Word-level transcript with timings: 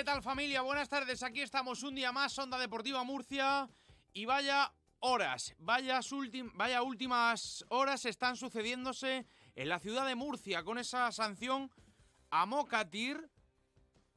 ¿Qué 0.00 0.04
tal 0.04 0.22
familia? 0.22 0.62
Buenas 0.62 0.88
tardes, 0.88 1.22
aquí 1.22 1.42
estamos 1.42 1.82
un 1.82 1.94
día 1.94 2.10
más, 2.10 2.38
Onda 2.38 2.56
Deportiva 2.56 3.04
Murcia. 3.04 3.68
Y 4.14 4.24
vaya 4.24 4.72
horas, 5.00 5.54
vaya, 5.58 6.00
vaya 6.54 6.82
últimas 6.82 7.66
horas 7.68 8.06
están 8.06 8.34
sucediéndose 8.34 9.26
en 9.54 9.68
la 9.68 9.78
ciudad 9.78 10.06
de 10.06 10.14
Murcia 10.14 10.64
con 10.64 10.78
esa 10.78 11.12
sanción 11.12 11.70
a 12.30 12.46
Mocatir 12.46 13.28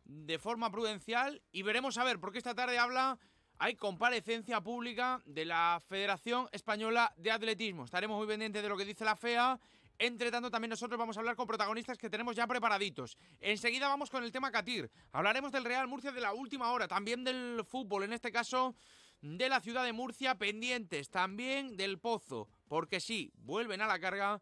de 0.06 0.40
forma 0.40 0.72
prudencial 0.72 1.42
y 1.52 1.64
veremos 1.64 1.98
a 1.98 2.06
ver, 2.06 2.18
porque 2.18 2.38
esta 2.38 2.56
tarde 2.56 2.80
habla, 2.80 3.20
hay 3.58 3.76
comparecencia 3.76 4.62
pública 4.62 5.22
de 5.26 5.44
la 5.44 5.82
Federación 5.90 6.48
Española 6.54 7.14
de 7.18 7.32
Atletismo. 7.32 7.84
Estaremos 7.84 8.18
muy 8.18 8.28
pendientes 8.28 8.64
de 8.64 8.70
lo 8.70 8.78
que 8.78 8.86
dice 8.86 9.04
la 9.04 9.18
FEA. 9.18 9.60
Entre 10.04 10.32
tanto, 10.32 10.52
también 10.52 10.70
nosotros 10.70 11.00
vamos 11.00 11.16
a 11.16 11.22
hablar 11.22 11.38
con 11.38 11.48
protagonistas 11.48 11.98
que 11.98 12.10
tenemos 12.10 12.36
ya 12.36 12.46
preparaditos. 12.46 13.18
Enseguida 13.40 13.88
vamos 13.88 14.10
con 14.10 14.22
el 14.26 14.34
tema 14.34 14.52
Catir. 14.52 14.92
Hablaremos 15.14 15.54
del 15.54 15.64
Real 15.64 15.88
Murcia 15.88 16.12
de 16.12 16.20
la 16.20 16.34
última 16.34 16.74
hora, 16.74 16.90
también 16.90 17.24
del 17.24 17.64
fútbol, 17.66 18.04
en 18.04 18.12
este 18.12 18.30
caso 18.30 18.76
de 19.22 19.48
la 19.48 19.62
ciudad 19.62 19.86
de 19.86 19.94
Murcia, 19.94 20.36
pendientes 20.36 21.10
también 21.10 21.78
del 21.78 22.00
Pozo, 22.00 22.50
porque 22.68 23.00
sí, 23.00 23.32
vuelven 23.38 23.80
a 23.80 23.88
la 23.88 23.98
carga. 23.98 24.42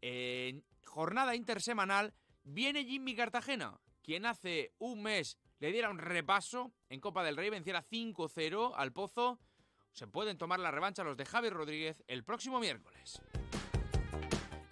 En 0.00 0.64
jornada 0.84 1.34
intersemanal 1.34 2.14
viene 2.44 2.84
Jimmy 2.84 3.16
Cartagena, 3.16 3.80
quien 4.04 4.26
hace 4.26 4.74
un 4.78 5.02
mes 5.02 5.38
le 5.58 5.72
diera 5.72 5.90
un 5.90 5.98
repaso 5.98 6.72
en 6.88 7.00
Copa 7.00 7.24
del 7.24 7.36
Rey, 7.36 7.50
venciera 7.50 7.82
5-0 7.82 8.74
al 8.76 8.92
Pozo. 8.92 9.40
Se 9.90 10.06
pueden 10.06 10.38
tomar 10.38 10.60
la 10.60 10.70
revancha 10.70 11.02
los 11.02 11.16
de 11.16 11.26
Javier 11.26 11.52
Rodríguez 11.52 12.00
el 12.06 12.22
próximo 12.22 12.60
miércoles. 12.60 13.20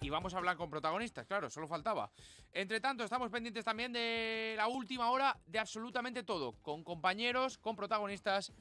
Y 0.09 0.11
vamos 0.11 0.33
a 0.33 0.37
hablar 0.39 0.57
con 0.57 0.71
protagonistas, 0.71 1.27
claro, 1.27 1.51
solo 1.51 1.67
faltaba. 1.67 2.09
Entre 2.51 2.79
tanto, 2.79 3.03
estamos 3.03 3.29
pendientes 3.29 3.63
también 3.63 3.93
de 3.93 4.55
la 4.57 4.67
última 4.67 5.11
hora 5.11 5.37
de 5.45 5.59
absolutamente 5.59 6.23
todo, 6.23 6.53
con 6.63 6.83
compañeros, 6.83 7.59
con 7.59 7.75
protagonistas 7.75 8.51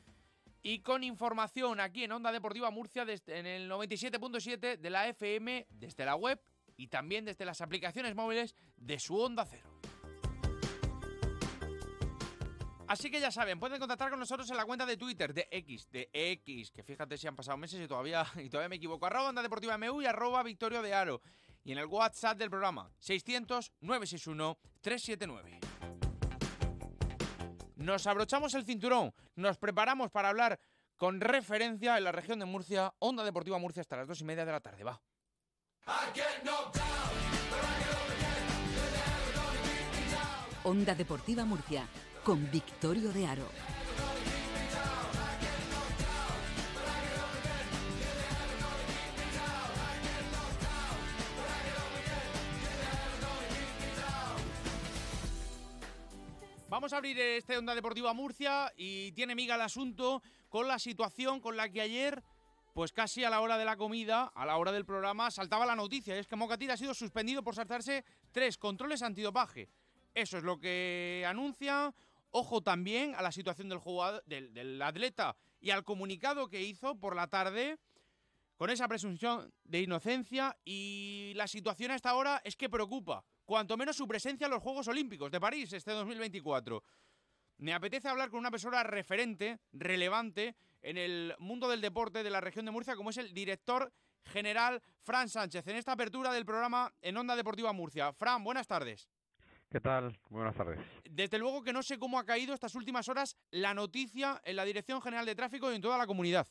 y 0.63 0.81
con 0.81 1.03
información 1.03 1.81
aquí 1.81 2.05
en 2.05 2.13
Onda 2.13 2.33
Deportiva 2.33 2.71
Murcia 2.71 3.07
desde, 3.07 3.39
en 3.39 3.47
el 3.47 3.71
97.7 3.71 4.77
de 4.77 4.91
la 4.91 5.09
FM, 5.09 5.69
desde 5.71 6.05
la 6.05 6.17
web 6.17 6.39
y 6.77 6.89
también 6.89 7.25
desde 7.25 7.47
las 7.47 7.63
aplicaciones 7.63 8.15
móviles 8.15 8.55
de 8.77 8.99
su 8.99 9.19
Onda 9.19 9.47
Cero. 9.47 9.78
Así 12.89 13.11
que 13.11 13.21
ya 13.21 13.31
saben, 13.31 13.61
pueden 13.61 13.79
contactar 13.79 14.09
con 14.09 14.19
nosotros 14.19 14.51
en 14.51 14.57
la 14.57 14.65
cuenta 14.65 14.87
de 14.87 14.97
Twitter 14.97 15.35
de 15.35 15.47
X, 15.51 15.91
de 15.91 16.09
X, 16.11 16.71
que 16.71 16.83
fíjate 16.83 17.19
si 17.19 17.27
han 17.27 17.37
pasado 17.37 17.59
meses 17.59 17.79
y 17.85 17.87
todavía, 17.87 18.27
y 18.37 18.49
todavía 18.49 18.71
me 18.71 18.77
equivoco, 18.77 19.05
arroba 19.05 19.29
Onda 19.29 19.43
Deportiva 19.43 19.77
MU 19.77 20.01
y 20.01 20.07
arroba 20.07 20.43
Victorio 20.43 20.81
de 20.81 20.95
Aro. 20.95 21.21
Y 21.65 21.73
en 21.73 21.79
el 21.79 21.85
WhatsApp 21.85 22.39
del 22.39 22.49
programa, 22.49 22.91
600-961-379. 23.03 25.59
Nos 27.77 28.07
abrochamos 28.07 28.55
el 28.55 28.65
cinturón, 28.65 29.13
nos 29.37 29.59
preparamos 29.59 30.11
para 30.11 30.31
hablar 30.31 30.59
con 30.97 31.21
referencia 31.21 31.99
en 31.99 32.05
la 32.05 32.13
región 32.13 32.39
de 32.39 32.47
Murcia, 32.47 32.95
Onda 33.01 33.23
Deportiva 33.23 33.59
Murcia 33.59 33.83
hasta 33.83 33.99
las 33.99 34.09
dos 34.09 34.23
y 34.23 34.25
media 34.25 34.47
de 34.47 34.53
la 34.53 34.61
tarde. 34.61 34.83
Va. 34.83 34.99
Onda 40.65 40.95
Deportiva 40.95 41.45
Murcia 41.45 41.87
con 42.29 42.51
Victorio 42.51 43.11
de 43.11 43.27
Aro. 43.27 43.49
Vamos 56.69 56.93
a 56.93 56.99
abrir 56.99 57.19
este 57.19 57.57
Onda 57.57 57.75
Deportiva 57.75 58.13
Murcia 58.13 58.75
y 58.77 59.13
tiene 59.13 59.35
miga 59.35 59.55
el 59.55 59.63
asunto 59.63 60.21
con 60.51 60.69
la 60.69 60.79
situación 60.79 61.41
con 61.41 61.57
la 61.57 61.71
que 61.71 61.81
ayer, 61.81 62.23
pues 62.75 62.93
casi 62.93 63.25
a 63.25 63.31
la 63.31 63.41
hora 63.41 63.57
de 63.57 63.65
la 63.65 63.79
comida, 63.79 64.31
a 64.35 64.45
la 64.45 64.59
hora 64.59 64.71
del 64.71 64.85
programa, 64.85 65.31
saltaba 65.31 65.65
la 65.65 65.75
noticia. 65.75 66.15
Es 66.15 66.27
que 66.27 66.37
Mocatir 66.37 66.71
ha 66.71 66.77
sido 66.77 66.93
suspendido 66.93 67.43
por 67.43 67.55
saltarse 67.55 68.05
tres 68.33 68.59
controles 68.59 69.01
antidopaje. 69.01 69.71
Eso 70.15 70.37
es 70.37 70.45
lo 70.45 70.59
que 70.59 71.25
anuncia 71.27 71.95
Ojo 72.31 72.63
también 72.63 73.15
a 73.15 73.23
la 73.23 73.33
situación 73.33 73.69
del, 73.69 73.79
jugador, 73.79 74.23
del, 74.27 74.83
atleta 74.83 75.37
y 75.61 75.71
al 75.71 75.85
comunicado 75.85 76.49
que 76.49 76.63
hizo 76.63 76.95
por 76.97 77.17
la 77.17 77.29
tarde 77.29 77.79
con 78.57 78.71
esa 78.71 78.89
presunción 78.89 79.53
de 79.65 79.83
inocencia 79.83 80.57
y 80.65 81.33
la 81.37 81.47
situación 81.47 81.93
hasta 81.93 82.11
ahora 82.11 82.41
es 82.45 82.57
que 82.57 82.69
preocupa, 82.69 83.25
cuanto 83.45 83.77
menos 83.77 83.97
su 83.97 84.07
presencia 84.07 84.47
en 84.47 84.51
los 84.51 84.63
Juegos 84.63 84.89
Olímpicos 84.89 85.31
de 85.31 85.41
París 85.41 85.73
este 85.73 85.93
2024. 85.93 86.83
Me 87.59 87.73
apetece 87.73 88.09
hablar 88.09 88.31
con 88.31 88.41
una 88.41 88.51
persona 88.51 88.83
referente, 88.83 89.61
relevante 89.73 90.55
en 90.83 90.97
el 90.97 91.35
mundo 91.39 91.69
del 91.69 91.81
deporte 91.81 92.23
de 92.23 92.31
la 92.31 92.41
región 92.41 92.65
de 92.65 92.71
Murcia, 92.71 92.95
como 92.95 93.11
es 93.11 93.17
el 93.17 93.33
director 93.33 93.93
general 94.25 94.83
Fran 95.01 95.29
Sánchez, 95.29 95.67
en 95.67 95.77
esta 95.77 95.93
apertura 95.93 96.33
del 96.33 96.45
programa 96.45 96.93
en 97.01 97.17
Onda 97.17 97.35
Deportiva 97.35 97.73
Murcia. 97.73 98.13
Fran, 98.13 98.45
buenas 98.45 98.67
tardes. 98.67 99.09
¿Qué 99.71 99.81
tal? 99.81 100.19
Buenas 100.31 100.57
tardes. 100.57 100.81
Desde 101.11 101.39
luego 101.39 101.63
que 101.63 101.75
no 101.75 101.83
sé 101.83 101.99
cómo 101.99 102.19
ha 102.19 102.25
caído 102.25 102.55
estas 102.55 102.75
últimas 102.75 103.07
horas 103.11 103.37
la 103.51 103.75
noticia 103.75 104.41
en 104.45 104.57
la 104.57 104.65
Dirección 104.65 105.03
General 105.03 105.27
de 105.27 105.35
Tráfico 105.35 105.71
y 105.71 105.75
en 105.75 105.83
toda 105.83 105.99
la 105.99 106.07
comunidad. 106.07 106.47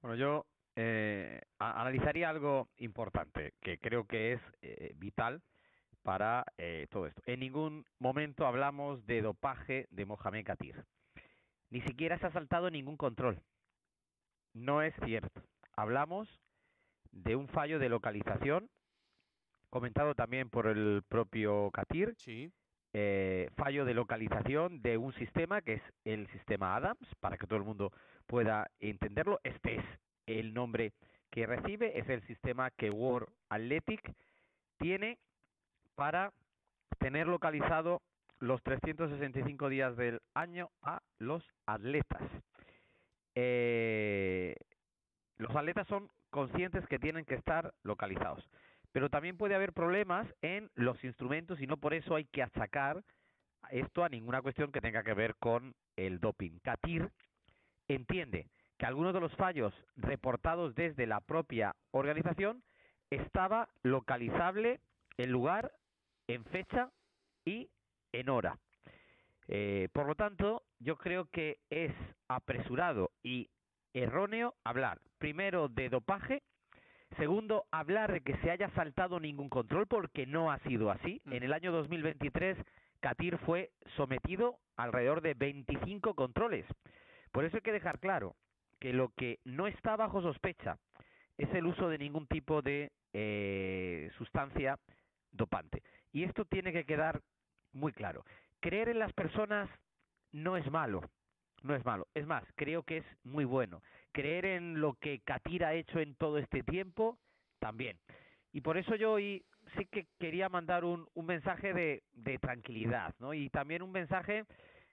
Bueno, 0.00 0.14
yo 0.14 0.46
eh, 0.76 1.40
analizaría 1.58 2.28
algo 2.28 2.68
importante 2.76 3.54
que 3.60 3.78
creo 3.78 4.04
que 4.04 4.34
es 4.34 4.40
eh, 4.62 4.92
vital 4.94 5.42
para 6.04 6.44
eh, 6.56 6.86
todo 6.88 7.08
esto. 7.08 7.20
En 7.26 7.40
ningún 7.40 7.84
momento 7.98 8.46
hablamos 8.46 9.04
de 9.04 9.20
dopaje 9.20 9.88
de 9.90 10.06
Mohamed 10.06 10.44
Katir. 10.44 10.84
Ni 11.70 11.80
siquiera 11.80 12.16
se 12.18 12.26
ha 12.26 12.30
saltado 12.30 12.70
ningún 12.70 12.96
control. 12.96 13.42
No 14.54 14.82
es 14.82 14.94
cierto. 15.04 15.42
Hablamos 15.74 16.28
de 17.10 17.34
un 17.34 17.48
fallo 17.48 17.80
de 17.80 17.88
localización 17.88 18.70
comentado 19.70 20.14
también 20.14 20.50
por 20.50 20.66
el 20.66 21.02
propio 21.08 21.70
Katir. 21.70 22.14
Sí. 22.18 22.50
Eh, 22.94 23.50
fallo 23.56 23.84
de 23.84 23.94
localización 23.94 24.80
de 24.80 24.96
un 24.96 25.12
sistema 25.14 25.60
que 25.60 25.74
es 25.74 25.82
el 26.04 26.26
sistema 26.28 26.74
Adams, 26.74 27.06
para 27.20 27.36
que 27.36 27.46
todo 27.46 27.58
el 27.58 27.64
mundo 27.64 27.92
pueda 28.26 28.70
entenderlo. 28.80 29.40
Este 29.44 29.76
es 29.76 29.84
el 30.26 30.54
nombre 30.54 30.92
que 31.30 31.46
recibe, 31.46 31.98
es 31.98 32.08
el 32.08 32.26
sistema 32.26 32.70
que 32.70 32.90
World 32.90 33.28
Athletic 33.50 34.14
tiene 34.78 35.18
para 35.94 36.32
tener 36.98 37.26
localizado 37.26 38.00
los 38.40 38.62
365 38.62 39.68
días 39.68 39.96
del 39.96 40.20
año 40.34 40.70
a 40.82 41.02
los 41.18 41.44
atletas. 41.66 42.22
Eh, 43.34 44.56
los 45.36 45.54
atletas 45.54 45.86
son 45.88 46.08
conscientes 46.30 46.86
que 46.86 46.98
tienen 46.98 47.24
que 47.24 47.34
estar 47.34 47.74
localizados 47.82 48.48
pero 48.92 49.10
también 49.10 49.36
puede 49.36 49.54
haber 49.54 49.72
problemas 49.72 50.26
en 50.42 50.70
los 50.74 51.02
instrumentos 51.04 51.60
y 51.60 51.66
no 51.66 51.76
por 51.76 51.94
eso 51.94 52.14
hay 52.14 52.24
que 52.26 52.42
achacar 52.42 53.02
esto 53.70 54.04
a 54.04 54.08
ninguna 54.08 54.42
cuestión 54.42 54.72
que 54.72 54.80
tenga 54.80 55.02
que 55.02 55.14
ver 55.14 55.34
con 55.36 55.74
el 55.96 56.20
doping. 56.20 56.58
Katir 56.62 57.10
entiende 57.88 58.46
que 58.78 58.86
algunos 58.86 59.12
de 59.12 59.20
los 59.20 59.34
fallos 59.34 59.74
reportados 59.96 60.74
desde 60.74 61.06
la 61.06 61.20
propia 61.20 61.74
organización 61.90 62.62
estaba 63.10 63.68
localizable 63.82 64.80
en 65.16 65.32
lugar, 65.32 65.72
en 66.28 66.44
fecha 66.44 66.90
y 67.44 67.68
en 68.12 68.28
hora. 68.28 68.58
Eh, 69.48 69.88
por 69.92 70.06
lo 70.06 70.14
tanto, 70.14 70.62
yo 70.78 70.96
creo 70.96 71.26
que 71.26 71.58
es 71.70 71.92
apresurado 72.28 73.10
y 73.22 73.48
erróneo 73.94 74.54
hablar 74.64 75.00
primero 75.18 75.68
de 75.68 75.88
dopaje 75.88 76.42
Segundo, 77.18 77.66
hablar 77.72 78.12
de 78.12 78.20
que 78.20 78.36
se 78.38 78.50
haya 78.50 78.70
saltado 78.70 79.18
ningún 79.18 79.48
control 79.48 79.88
porque 79.88 80.24
no 80.24 80.52
ha 80.52 80.58
sido 80.60 80.90
así. 80.92 81.20
En 81.26 81.42
el 81.42 81.52
año 81.52 81.72
2023, 81.72 82.56
Katir 83.00 83.38
fue 83.38 83.72
sometido 83.96 84.58
alrededor 84.76 85.20
de 85.20 85.34
25 85.34 86.14
controles. 86.14 86.64
Por 87.32 87.44
eso 87.44 87.56
hay 87.56 87.62
que 87.62 87.72
dejar 87.72 87.98
claro 87.98 88.36
que 88.78 88.92
lo 88.92 89.08
que 89.16 89.40
no 89.44 89.66
está 89.66 89.96
bajo 89.96 90.22
sospecha 90.22 90.78
es 91.36 91.52
el 91.54 91.66
uso 91.66 91.88
de 91.88 91.98
ningún 91.98 92.28
tipo 92.28 92.62
de 92.62 92.92
eh, 93.12 94.10
sustancia 94.16 94.78
dopante. 95.32 95.82
Y 96.12 96.22
esto 96.22 96.44
tiene 96.44 96.72
que 96.72 96.84
quedar 96.84 97.20
muy 97.72 97.90
claro. 97.90 98.24
Creer 98.60 98.90
en 98.90 99.00
las 99.00 99.12
personas 99.12 99.68
no 100.30 100.56
es 100.56 100.70
malo 100.70 101.02
no 101.62 101.74
es 101.74 101.84
malo. 101.84 102.06
Es 102.14 102.26
más, 102.26 102.44
creo 102.56 102.82
que 102.82 102.98
es 102.98 103.04
muy 103.24 103.44
bueno. 103.44 103.82
Creer 104.12 104.44
en 104.46 104.80
lo 104.80 104.94
que 104.94 105.20
Katir 105.20 105.64
ha 105.64 105.74
hecho 105.74 106.00
en 106.00 106.14
todo 106.14 106.38
este 106.38 106.62
tiempo, 106.62 107.18
también. 107.58 107.98
Y 108.52 108.60
por 108.60 108.78
eso 108.78 108.94
yo 108.94 109.12
hoy 109.12 109.44
sí 109.76 109.86
que 109.86 110.06
quería 110.18 110.48
mandar 110.48 110.84
un, 110.84 111.06
un 111.14 111.26
mensaje 111.26 111.72
de, 111.74 112.02
de, 112.12 112.38
tranquilidad, 112.38 113.14
¿no? 113.18 113.34
Y 113.34 113.50
también 113.50 113.82
un 113.82 113.92
mensaje 113.92 114.44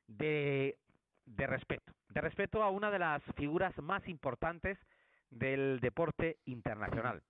de, 0.08 0.78
de 1.26 1.48
respeto. 1.48 1.94
De 2.10 2.22
respeto 2.22 2.62
a 2.64 2.70
una 2.70 2.92
de 2.92 3.00
las 3.00 3.24
figuras 3.36 3.76
más 3.82 4.08
importantes 4.08 4.78
del 5.30 5.80
deporte 5.80 6.38
internacional. 6.46 7.22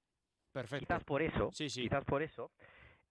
Perfecto. 0.51 0.85
Quizás 0.85 1.03
por 1.03 1.21
eso, 1.21 1.51
sí, 1.51 1.69
sí. 1.69 1.83
quizás 1.83 2.03
por 2.05 2.21
eso, 2.23 2.51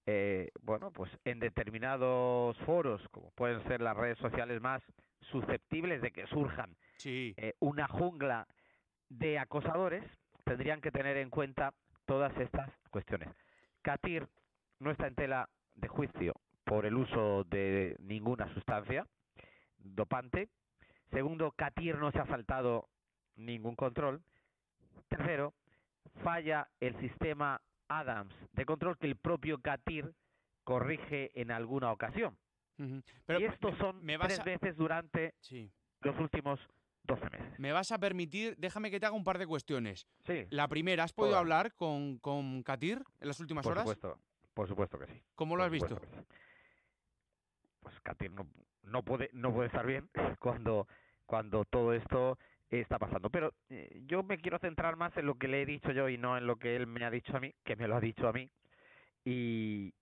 eh, 0.07 0.51
bueno, 0.63 0.91
pues 0.91 1.11
en 1.25 1.39
determinados 1.41 2.57
foros, 2.59 3.01
como 3.11 3.31
pueden 3.33 3.63
ser 3.65 3.81
las 3.81 3.97
redes 3.97 4.19
sociales 4.19 4.61
más 4.61 4.83
susceptibles 5.31 6.03
de 6.03 6.11
que 6.11 6.27
surjan 6.27 6.77
Sí. 6.97 7.35
eh, 7.37 7.55
una 7.61 7.87
jungla 7.89 8.47
de 9.09 9.39
acosadores, 9.39 10.05
tendrían 10.45 10.81
que 10.81 10.91
tener 10.91 11.17
en 11.17 11.31
cuenta 11.31 11.73
todas 12.07 12.37
estas 12.39 12.71
cuestiones. 12.91 13.29
Katir 13.83 14.27
no 14.81 14.91
está 14.91 15.07
en 15.07 15.15
tela 15.15 15.49
de 15.75 15.89
juicio 15.89 16.35
por 16.65 16.87
el 16.87 16.95
uso 16.97 17.45
de 17.45 17.97
ninguna 18.01 18.53
sustancia 18.55 19.07
dopante. 19.79 20.49
Segundo, 21.11 21.53
Katir 21.53 21.97
no 21.99 22.11
se 22.13 22.19
ha 22.19 22.27
saltado 22.27 22.89
ningún 23.37 23.77
control. 23.77 24.23
Tercero, 25.09 25.55
falla 26.23 26.69
el 26.81 26.99
sistema 27.01 27.61
Adams 27.89 28.35
de 28.53 28.65
control 28.65 28.97
que 28.99 29.07
el 29.07 29.17
propio 29.17 29.61
Katir 29.61 30.15
corrige 30.65 31.31
en 31.41 31.51
alguna 31.51 31.93
ocasión. 31.93 32.37
Pero 33.27 33.39
y 33.41 33.45
estos 33.45 33.77
son 33.79 34.05
me 34.05 34.19
tres 34.19 34.41
a- 34.41 34.45
veces 34.45 34.77
durante 34.77 35.35
Sí. 35.41 35.71
los 36.01 36.19
últimos 36.19 36.59
12 37.05 37.31
meses. 37.31 37.59
Me 37.59 37.73
vas 37.73 37.93
a 37.93 37.99
permitir, 37.99 38.57
déjame 38.57 38.91
que 38.91 38.99
te 38.99 39.07
haga 39.07 39.15
un 39.15 39.25
par 39.25 39.39
de 39.39 39.47
cuestiones. 39.47 40.07
Sí, 40.27 40.47
La 40.51 40.69
primera, 40.69 41.05
¿has 41.05 41.13
podido 41.13 41.37
hablar 41.37 41.75
con, 41.75 42.19
con 42.19 42.63
Katir 42.63 43.03
en 43.21 43.29
las 43.29 43.41
últimas 43.41 43.63
por 43.63 43.73
horas? 43.73 43.83
supuesto, 43.85 44.19
por 44.55 44.69
supuesto 44.69 44.99
que 44.99 45.07
sí. 45.07 45.23
¿Cómo 45.35 45.57
lo 45.57 45.61
por 45.61 45.67
has 45.67 45.73
visto? 45.73 45.97
sí. 45.97 46.21
Pues 47.81 48.01
Katir 48.01 48.33
no, 48.33 48.47
no 48.83 49.03
puede 49.03 49.29
no 49.33 49.53
puede 49.53 49.67
estar 49.67 49.87
bien 49.87 50.09
cuando 50.41 50.89
cuando 51.27 51.65
todo 51.65 51.93
esto 51.93 52.39
está 52.71 52.99
pasando. 52.99 53.31
Pero 53.31 53.53
eh, 53.69 54.03
yo 54.07 54.23
me 54.23 54.39
quiero 54.39 54.59
centrar 54.59 54.97
más 54.97 55.17
en 55.17 55.27
lo 55.27 55.37
que 55.37 55.49
le 55.49 55.63
he 55.63 55.67
dicho 55.67 55.93
yo 55.93 56.09
y 56.09 56.19
no 56.19 56.37
en 56.37 56.47
lo 56.47 56.57
que 56.57 56.77
él 56.77 56.87
me 56.87 57.05
ha 57.05 57.11
dicho 57.11 57.37
a 57.37 57.41
mí, 57.41 57.55
que 57.65 57.77
me 57.77 57.89
lo 57.89 57.97
ha 57.97 58.01
dicho 58.01 58.27
a 58.29 58.33
mí. 58.33 58.51
Y, 59.25 59.93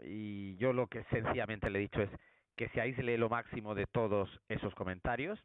y 0.00 0.56
yo 0.56 0.72
lo 0.72 0.86
que 0.86 1.04
sencillamente 1.04 1.70
le 1.70 1.78
he 1.78 1.82
dicho 1.82 2.02
es 2.02 2.10
que 2.56 2.68
se 2.70 2.80
aísle 2.80 3.18
lo 3.18 3.28
máximo 3.28 3.74
de 3.74 3.86
todos 3.86 4.28
esos 4.48 4.74
comentarios. 4.74 5.38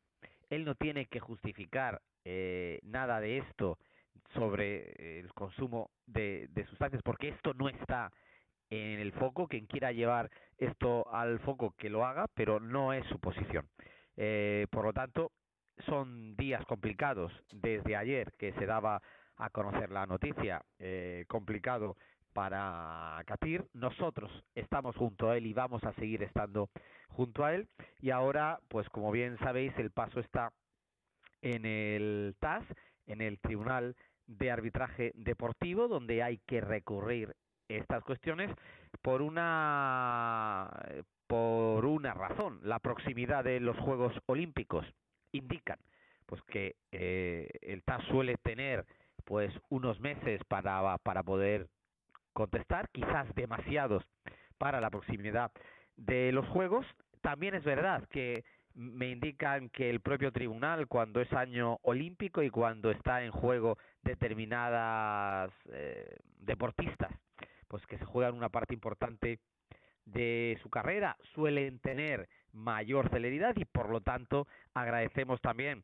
Él 0.50 0.66
no 0.66 0.76
tiene 0.76 1.06
que 1.06 1.20
justificar 1.20 2.02
eh, 2.26 2.80
nada 2.84 3.20
de 3.20 3.40
esto 3.40 3.78
sobre 4.34 4.92
eh, 4.98 5.20
el 5.20 5.34
consumo 5.34 5.92
de, 6.06 6.48
de 6.52 6.66
sustancias, 6.66 7.02
porque 7.04 7.30
esto 7.30 7.54
no 7.54 7.70
está 7.70 8.12
en 8.70 9.00
el 9.00 9.12
foco. 9.14 9.48
Quien 9.48 9.66
quiera 9.66 9.92
llevar 9.92 10.30
esto 10.58 11.12
al 11.14 11.40
foco, 11.40 11.74
que 11.78 11.90
lo 11.90 12.06
haga, 12.06 12.28
pero 12.34 12.60
no 12.60 12.94
es 12.94 13.06
su 13.08 13.20
posición. 13.20 13.68
Eh, 14.18 14.68
por 14.70 14.86
lo 14.86 14.94
tanto, 14.94 15.32
son 15.86 16.36
días 16.36 16.66
complicados 16.66 17.32
desde 17.52 17.96
ayer 17.96 18.34
que 18.38 18.54
se 18.54 18.66
daba 18.66 19.02
a 19.38 19.50
conocer 19.50 19.92
la 19.92 20.06
noticia, 20.06 20.62
eh, 20.78 21.24
complicado 21.28 21.96
para 22.34 23.22
Katir. 23.26 23.66
Nosotros 23.74 24.32
estamos 24.56 24.96
junto 24.96 25.30
a 25.30 25.38
él 25.38 25.46
y 25.46 25.54
vamos 25.54 25.84
a 25.84 25.94
seguir 25.94 26.24
estando 26.24 26.70
junto 27.10 27.44
a 27.44 27.54
él. 27.54 27.68
Y 28.02 28.12
ahora, 28.12 28.60
pues 28.68 28.88
como 28.90 29.12
bien 29.12 29.38
sabéis, 29.40 29.74
el 29.78 29.92
paso 29.92 30.20
está 30.20 30.52
en 31.42 31.66
el 31.66 32.36
TAS, 32.40 32.64
en 33.08 33.22
el 33.22 33.40
Tribunal 33.40 33.96
de 34.28 34.52
Arbitraje 34.52 35.12
Deportivo, 35.16 35.88
donde 35.88 36.22
hay 36.22 36.40
que 36.46 36.62
recurrir 36.62 37.36
estas 37.68 38.04
cuestiones 38.04 38.52
por 39.02 39.22
una 39.22 40.70
por 41.28 41.86
una 41.86 42.16
razón, 42.16 42.60
la 42.64 42.80
proximidad 42.80 43.44
de 43.44 43.60
los 43.60 43.78
Juegos 43.78 44.14
Olímpicos 44.26 44.86
indican 45.32 45.78
pues 46.26 46.42
que 46.44 46.76
eh, 46.92 47.48
el 47.62 47.84
TAS 47.84 48.04
suele 48.06 48.36
tener 48.38 48.86
pues 49.26 49.54
unos 49.70 50.00
meses 50.00 50.42
para 50.48 50.98
para 50.98 51.22
poder 51.22 51.68
contestar, 52.40 52.88
quizás 52.94 53.28
demasiados 53.36 54.02
para 54.58 54.80
la 54.80 54.90
proximidad 54.90 55.52
de 55.98 56.32
los 56.32 56.48
juegos. 56.48 56.86
También 57.20 57.54
es 57.54 57.66
verdad 57.66 58.08
que 58.10 58.46
me 58.74 59.10
indican 59.10 59.68
que 59.68 59.90
el 59.90 60.00
propio 60.00 60.32
tribunal, 60.32 60.88
cuando 60.88 61.20
es 61.20 61.34
año 61.34 61.80
olímpico 61.82 62.42
y 62.42 62.50
cuando 62.50 62.92
está 62.92 63.26
en 63.26 63.32
juego 63.32 63.78
determinadas 64.04 65.52
eh, 65.74 66.16
deportistas, 66.40 67.12
pues 67.68 67.86
que 67.88 67.98
se 67.98 68.06
juegan 68.06 68.36
una 68.36 68.48
parte 68.48 68.74
importante 68.74 69.40
de 70.06 70.58
su 70.64 70.70
carrera, 70.70 71.18
suelen 71.36 71.80
tener 71.80 72.30
mayor 72.54 73.10
celeridad 73.10 73.54
y 73.58 73.66
por 73.66 73.90
lo 73.90 74.00
tanto 74.00 74.48
agradecemos 74.74 75.42
también 75.42 75.84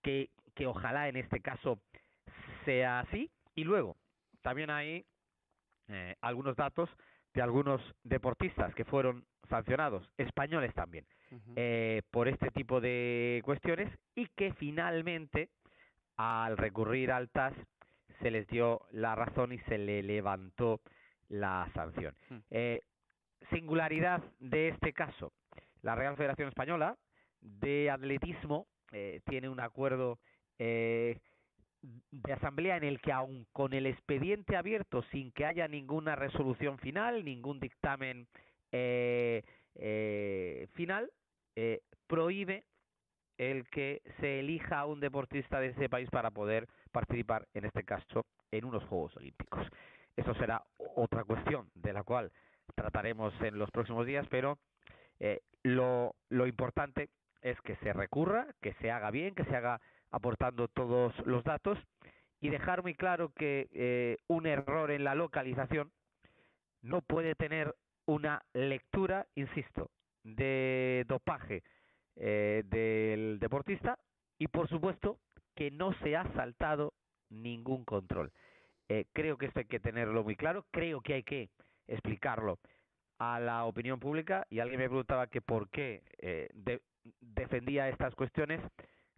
que, 0.00 0.30
que 0.54 0.66
ojalá 0.66 1.10
en 1.10 1.16
este 1.16 1.40
caso 1.40 1.78
sea 2.64 3.00
así. 3.00 3.30
Y 3.54 3.64
luego, 3.64 3.96
también 4.40 4.70
hay 4.70 5.04
eh, 5.90 6.16
algunos 6.20 6.56
datos 6.56 6.88
de 7.34 7.42
algunos 7.42 7.80
deportistas 8.02 8.74
que 8.74 8.84
fueron 8.84 9.24
sancionados, 9.48 10.08
españoles 10.16 10.72
también, 10.74 11.06
eh, 11.56 12.02
por 12.10 12.28
este 12.28 12.50
tipo 12.50 12.80
de 12.80 13.40
cuestiones 13.44 13.92
y 14.14 14.26
que 14.36 14.52
finalmente 14.54 15.48
al 16.16 16.56
recurrir 16.56 17.10
al 17.10 17.30
TAS 17.30 17.54
se 18.20 18.30
les 18.30 18.46
dio 18.48 18.82
la 18.92 19.14
razón 19.14 19.52
y 19.52 19.58
se 19.60 19.78
le 19.78 20.02
levantó 20.02 20.80
la 21.28 21.68
sanción. 21.74 22.14
Hmm. 22.28 22.38
Eh, 22.50 22.82
singularidad 23.50 24.22
de 24.38 24.68
este 24.68 24.92
caso, 24.92 25.32
la 25.82 25.94
Real 25.94 26.16
Federación 26.16 26.48
Española 26.48 26.96
de 27.40 27.90
Atletismo 27.90 28.66
eh, 28.92 29.20
tiene 29.26 29.48
un 29.48 29.60
acuerdo 29.60 30.18
eh, 30.58 31.18
de 31.82 32.32
asamblea 32.32 32.76
en 32.76 32.84
el 32.84 33.00
que 33.00 33.12
aun 33.12 33.46
con 33.52 33.72
el 33.72 33.86
expediente 33.86 34.56
abierto 34.56 35.02
sin 35.10 35.32
que 35.32 35.46
haya 35.46 35.66
ninguna 35.68 36.14
resolución 36.16 36.78
final, 36.78 37.24
ningún 37.24 37.60
dictamen 37.60 38.26
eh, 38.72 39.42
eh, 39.76 40.68
final, 40.74 41.10
eh, 41.56 41.80
prohíbe 42.06 42.64
el 43.38 43.68
que 43.68 44.02
se 44.20 44.40
elija 44.40 44.80
a 44.80 44.86
un 44.86 45.00
deportista 45.00 45.60
de 45.60 45.68
ese 45.68 45.88
país 45.88 46.10
para 46.10 46.30
poder 46.30 46.66
participar, 46.92 47.48
en 47.54 47.64
este 47.64 47.84
caso, 47.84 48.26
en 48.50 48.64
unos 48.64 48.84
Juegos 48.84 49.16
Olímpicos. 49.16 49.66
Eso 50.16 50.34
será 50.34 50.62
otra 50.96 51.24
cuestión 51.24 51.70
de 51.74 51.94
la 51.94 52.02
cual 52.02 52.30
trataremos 52.74 53.32
en 53.40 53.58
los 53.58 53.70
próximos 53.70 54.04
días, 54.06 54.26
pero 54.28 54.58
lo, 55.62 56.14
lo 56.28 56.46
importante 56.46 57.08
es 57.40 57.58
que 57.62 57.76
se 57.76 57.92
recurra, 57.92 58.46
que 58.60 58.74
se 58.74 58.90
haga 58.90 59.10
bien, 59.10 59.34
que 59.34 59.44
se 59.44 59.56
haga 59.56 59.80
aportando 60.10 60.68
todos 60.68 61.14
los 61.26 61.44
datos 61.44 61.78
y 62.40 62.48
dejar 62.48 62.82
muy 62.82 62.94
claro 62.94 63.32
que 63.34 63.68
eh, 63.72 64.16
un 64.26 64.46
error 64.46 64.90
en 64.90 65.04
la 65.04 65.14
localización 65.14 65.92
no 66.82 67.02
puede 67.02 67.34
tener 67.34 67.74
una 68.06 68.42
lectura, 68.54 69.26
insisto, 69.34 69.90
de 70.24 71.04
dopaje 71.06 71.62
eh, 72.16 72.62
del 72.66 73.38
deportista 73.38 73.98
y 74.38 74.48
por 74.48 74.68
supuesto 74.68 75.18
que 75.54 75.70
no 75.70 75.92
se 76.02 76.16
ha 76.16 76.24
saltado 76.32 76.94
ningún 77.28 77.84
control. 77.84 78.32
Eh, 78.88 79.04
creo 79.12 79.36
que 79.36 79.46
esto 79.46 79.60
hay 79.60 79.66
que 79.66 79.80
tenerlo 79.80 80.24
muy 80.24 80.34
claro, 80.34 80.66
creo 80.70 81.00
que 81.02 81.14
hay 81.14 81.22
que 81.22 81.50
explicarlo 81.86 82.58
a 83.18 83.38
la 83.38 83.64
opinión 83.64 84.00
pública 84.00 84.46
y 84.48 84.60
alguien 84.60 84.80
me 84.80 84.88
preguntaba 84.88 85.26
que 85.26 85.42
por 85.42 85.68
qué 85.68 86.02
de- 86.54 86.80
defendía 87.20 87.88
estas 87.88 88.14
cuestiones, 88.14 88.60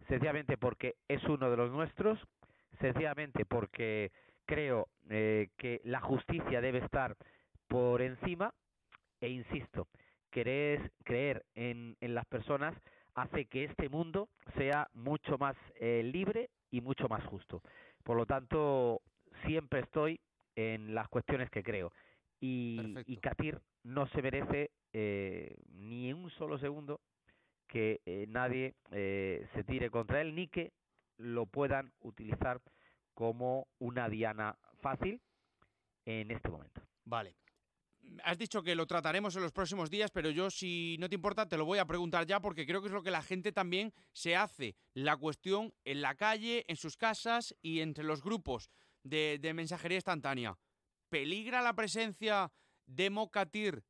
sencillamente 0.07 0.57
porque 0.57 0.95
es 1.07 1.23
uno 1.25 1.49
de 1.49 1.57
los 1.57 1.71
nuestros, 1.71 2.19
sencillamente 2.79 3.45
porque 3.45 4.11
creo 4.45 4.87
eh, 5.09 5.49
que 5.57 5.81
la 5.83 6.01
justicia 6.01 6.61
debe 6.61 6.79
estar 6.79 7.15
por 7.67 8.01
encima 8.01 8.53
e 9.21 9.29
insisto, 9.29 9.87
creer, 10.29 10.91
creer 11.03 11.45
en, 11.55 11.95
en 12.01 12.13
las 12.13 12.25
personas 12.25 12.75
hace 13.15 13.45
que 13.45 13.63
este 13.65 13.89
mundo 13.89 14.29
sea 14.57 14.87
mucho 14.93 15.37
más 15.37 15.55
eh, 15.79 16.01
libre 16.03 16.49
y 16.71 16.81
mucho 16.81 17.07
más 17.07 17.23
justo. 17.25 17.61
Por 18.03 18.17
lo 18.17 18.25
tanto, 18.25 19.01
siempre 19.45 19.81
estoy 19.81 20.19
en 20.55 20.93
las 20.93 21.07
cuestiones 21.07 21.49
que 21.49 21.63
creo. 21.63 21.91
Y, 22.39 22.95
y. 23.05 23.17
Katir 23.17 23.59
no 23.83 24.07
se 24.07 24.21
merece 24.21 24.71
eh, 24.91 25.55
ni 25.69 26.11
un 26.11 26.29
solo 26.31 26.57
segundo 26.57 26.99
que 27.73 28.01
eh, 28.05 28.25
nadie 28.29 28.75
eh, 28.91 29.47
se 29.55 29.63
tire 29.63 29.89
contra 29.89 30.21
él 30.21 30.35
ni 30.35 30.47
que 30.47 30.73
lo 31.17 31.47
puedan 31.47 31.91
utilizar 32.01 32.61
como 33.15 33.67
una 33.79 34.09
diana 34.09 34.59
fácil 34.79 35.19
en 36.05 36.29
este 36.29 36.49
momento. 36.49 36.83
Vale. 37.03 37.35
Has 38.25 38.37
dicho 38.37 38.61
que 38.61 38.75
lo 38.75 38.85
trataremos 38.85 39.35
en 39.35 39.41
los 39.41 39.51
próximos 39.51 39.89
días, 39.89 40.11
pero 40.11 40.29
yo, 40.29 40.51
si 40.51 40.97
no 40.99 41.09
te 41.09 41.15
importa, 41.15 41.47
te 41.47 41.57
lo 41.57 41.65
voy 41.65 41.79
a 41.79 41.87
preguntar 41.87 42.27
ya 42.27 42.39
porque 42.39 42.67
creo 42.67 42.79
que 42.79 42.89
es 42.89 42.93
lo 42.93 43.01
que 43.01 43.09
la 43.09 43.23
gente 43.23 43.51
también 43.51 43.91
se 44.11 44.35
hace. 44.35 44.75
La 44.93 45.17
cuestión 45.17 45.73
en 45.83 46.01
la 46.01 46.13
calle, 46.13 46.65
en 46.67 46.75
sus 46.75 46.95
casas 46.95 47.55
y 47.63 47.79
entre 47.79 48.03
los 48.03 48.21
grupos 48.21 48.69
de, 49.01 49.39
mensajería 49.55 49.97
instantánea. 49.97 50.59
¿Peligra 51.09 51.63
la 51.63 51.73
presencia 51.73 52.51
de 52.85 53.09
Mokatir 53.09 53.83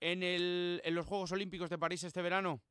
en, 0.00 0.22
el, 0.22 0.80
en 0.82 0.94
los 0.94 1.04
Juegos 1.04 1.32
Olímpicos 1.32 1.68
de 1.68 1.78
París 1.78 2.02
este 2.04 2.22
verano? 2.22 2.62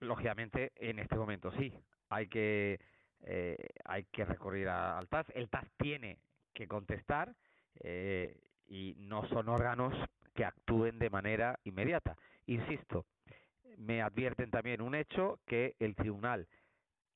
Lógicamente, 0.00 0.72
en 0.76 0.98
este 0.98 1.16
momento 1.16 1.50
sí. 1.52 1.72
Hay 2.10 2.28
que, 2.28 2.80
eh, 3.22 3.56
hay 3.84 4.04
que 4.04 4.24
recurrir 4.24 4.68
al 4.68 5.08
TAS. 5.08 5.26
El 5.34 5.48
TAS 5.48 5.66
tiene 5.78 6.18
que 6.52 6.68
contestar 6.68 7.34
eh, 7.80 8.38
y 8.66 8.94
no 8.98 9.26
son 9.28 9.48
órganos 9.48 9.94
que 10.34 10.44
actúen 10.44 10.98
de 10.98 11.10
manera 11.10 11.58
inmediata. 11.64 12.16
Insisto, 12.46 13.06
me 13.78 14.02
advierten 14.02 14.50
también 14.50 14.82
un 14.82 14.94
hecho 14.94 15.40
que 15.46 15.74
el 15.78 15.94
Tribunal 15.94 16.46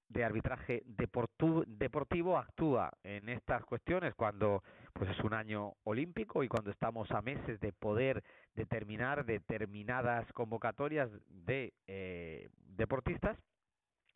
de 0.09 0.25
arbitraje 0.25 0.83
deportivo 0.87 2.39
actúa 2.39 2.91
en 3.03 3.29
estas 3.29 3.65
cuestiones 3.65 4.15
cuando 4.15 4.63
pues 4.99 5.11
es 5.11 5.21
un 5.21 5.33
año 5.33 5.75
olímpico 5.85 6.43
y 6.43 6.49
cuando 6.49 6.71
estamos 6.71 7.11
a 7.13 7.23
meses 7.23 7.61
de 7.61 7.73
poder 7.73 8.25
determinar 8.55 9.25
determinadas 9.25 10.31
convocatorias 10.33 11.09
de 11.29 11.73
eh, 11.87 12.49
deportistas 12.77 13.39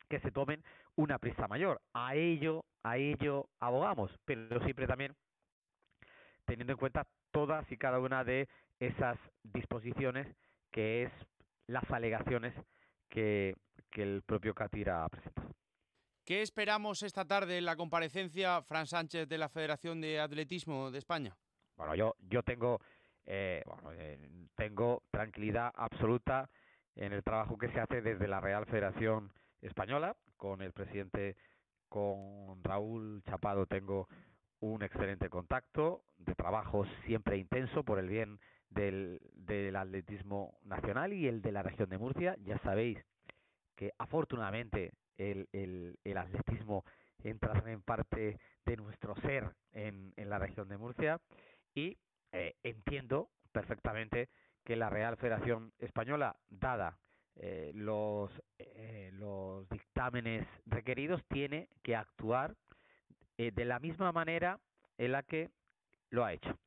que 0.09 0.19
se 0.19 0.31
tomen 0.31 0.61
una 0.95 1.17
prisa 1.17 1.47
mayor. 1.47 1.81
A 1.93 2.15
ello, 2.15 2.65
a 2.83 2.97
ello 2.97 3.47
abogamos, 3.59 4.11
pero 4.25 4.61
siempre 4.63 4.85
también 4.85 5.15
teniendo 6.45 6.73
en 6.73 6.79
cuenta 6.79 7.07
todas 7.31 7.69
y 7.71 7.77
cada 7.77 7.99
una 7.99 8.23
de 8.23 8.49
esas 8.79 9.17
disposiciones 9.43 10.27
que 10.71 11.03
es 11.03 11.11
las 11.67 11.89
alegaciones 11.91 12.53
que, 13.09 13.55
el 13.95 14.23
propio 14.25 14.55
Catira 14.55 15.05
ha 15.05 15.09
presentado. 15.09 15.49
¿Qué 16.25 16.41
esperamos 16.41 17.03
esta 17.03 17.25
tarde 17.25 17.57
en 17.57 17.65
la 17.65 17.75
comparecencia, 17.75 18.61
Fran 18.61 18.87
Sánchez, 18.87 19.27
de 19.27 19.37
la 19.37 19.49
Federación 19.49 19.99
de 19.99 20.21
Atletismo 20.21 20.89
de 20.89 20.99
España? 20.99 21.35
Bueno, 21.75 21.95
yo, 21.95 22.15
yo 22.29 22.43
tengo, 22.43 22.79
eh, 23.25 23.61
bueno, 23.65 23.91
eh, 23.91 24.47
tengo 24.55 25.03
tranquilidad 25.11 25.73
absoluta 25.75 26.49
en 26.95 27.11
el 27.11 27.23
trabajo 27.23 27.57
que 27.57 27.67
se 27.73 27.81
hace 27.81 28.01
desde 28.01 28.29
la 28.29 28.39
Real 28.39 28.65
Federación 28.67 29.33
Española, 29.59 30.15
con 30.37 30.61
el 30.61 30.71
presidente, 30.71 31.35
con 31.89 32.63
Raúl 32.63 33.21
Chapado, 33.25 33.65
tengo 33.65 34.07
un 34.61 34.81
excelente 34.81 35.29
contacto 35.29 36.05
de 36.15 36.35
trabajo 36.35 36.85
siempre 37.05 37.37
intenso 37.37 37.83
por 37.83 37.99
el 37.99 38.07
bien 38.07 38.39
del, 38.69 39.19
del 39.33 39.75
atletismo 39.75 40.57
nacional 40.63 41.11
y 41.11 41.27
el 41.27 41.41
de 41.41 41.51
la 41.51 41.63
región 41.63 41.89
de 41.89 41.97
Murcia. 41.97 42.37
Ya 42.45 42.57
sabéis 42.59 42.97
que 43.75 43.91
afortunadamente 43.97 44.93
el, 45.17 45.47
el, 45.51 45.97
el 46.03 46.17
atletismo 46.17 46.83
entra 47.23 47.61
en 47.65 47.81
parte 47.81 48.39
de 48.65 48.77
nuestro 48.77 49.15
ser 49.17 49.51
en, 49.71 50.13
en 50.17 50.29
la 50.29 50.39
región 50.39 50.67
de 50.67 50.77
Murcia 50.77 51.19
y 51.73 51.97
eh, 52.31 52.55
entiendo 52.63 53.29
perfectamente 53.51 54.29
que 54.63 54.75
la 54.75 54.89
Real 54.89 55.17
Federación 55.17 55.73
Española, 55.79 56.35
dada 56.49 56.97
eh, 57.35 57.71
los, 57.75 58.31
eh, 58.57 59.11
los 59.13 59.67
dictámenes 59.69 60.47
requeridos, 60.65 61.23
tiene 61.27 61.69
que 61.81 61.95
actuar 61.95 62.55
de 63.35 63.65
la 63.65 63.79
misma 63.79 64.11
manera 64.11 64.59
en 64.97 65.11
la 65.11 65.23
que 65.23 65.49
lo 66.11 66.23
ha 66.23 66.33
hecho. 66.33 66.57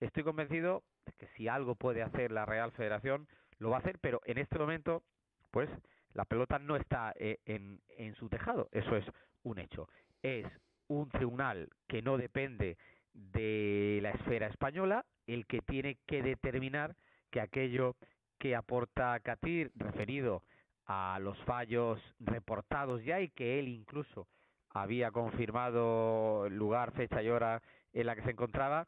Estoy 0.00 0.24
convencido 0.24 0.82
de 1.04 1.12
que 1.12 1.28
si 1.36 1.46
algo 1.46 1.74
puede 1.76 2.02
hacer 2.02 2.32
la 2.32 2.46
Real 2.46 2.72
Federación, 2.72 3.28
lo 3.58 3.70
va 3.70 3.76
a 3.76 3.80
hacer, 3.80 3.98
pero 4.00 4.20
en 4.24 4.38
este 4.38 4.58
momento, 4.58 5.04
pues 5.50 5.68
la 6.16 6.24
pelota 6.24 6.58
no 6.58 6.76
está 6.76 7.12
eh, 7.16 7.38
en, 7.44 7.80
en 7.98 8.14
su 8.14 8.28
tejado, 8.28 8.68
eso 8.72 8.96
es 8.96 9.04
un 9.42 9.58
hecho. 9.58 9.88
Es 10.22 10.46
un 10.88 11.10
tribunal 11.10 11.68
que 11.86 12.00
no 12.00 12.16
depende 12.16 12.78
de 13.12 13.98
la 14.02 14.10
esfera 14.10 14.46
española 14.46 15.04
el 15.26 15.46
que 15.46 15.60
tiene 15.60 15.98
que 16.06 16.22
determinar 16.22 16.96
que 17.30 17.40
aquello 17.40 17.96
que 18.38 18.56
aporta 18.56 19.20
Catir 19.20 19.70
referido 19.74 20.42
a 20.86 21.18
los 21.20 21.38
fallos 21.44 22.00
reportados 22.18 23.04
ya 23.04 23.20
y 23.20 23.28
que 23.28 23.58
él 23.58 23.68
incluso 23.68 24.26
había 24.70 25.10
confirmado 25.10 26.48
lugar, 26.48 26.92
fecha 26.92 27.22
y 27.22 27.28
hora 27.28 27.62
en 27.92 28.06
la 28.06 28.14
que 28.14 28.22
se 28.22 28.30
encontraba, 28.30 28.86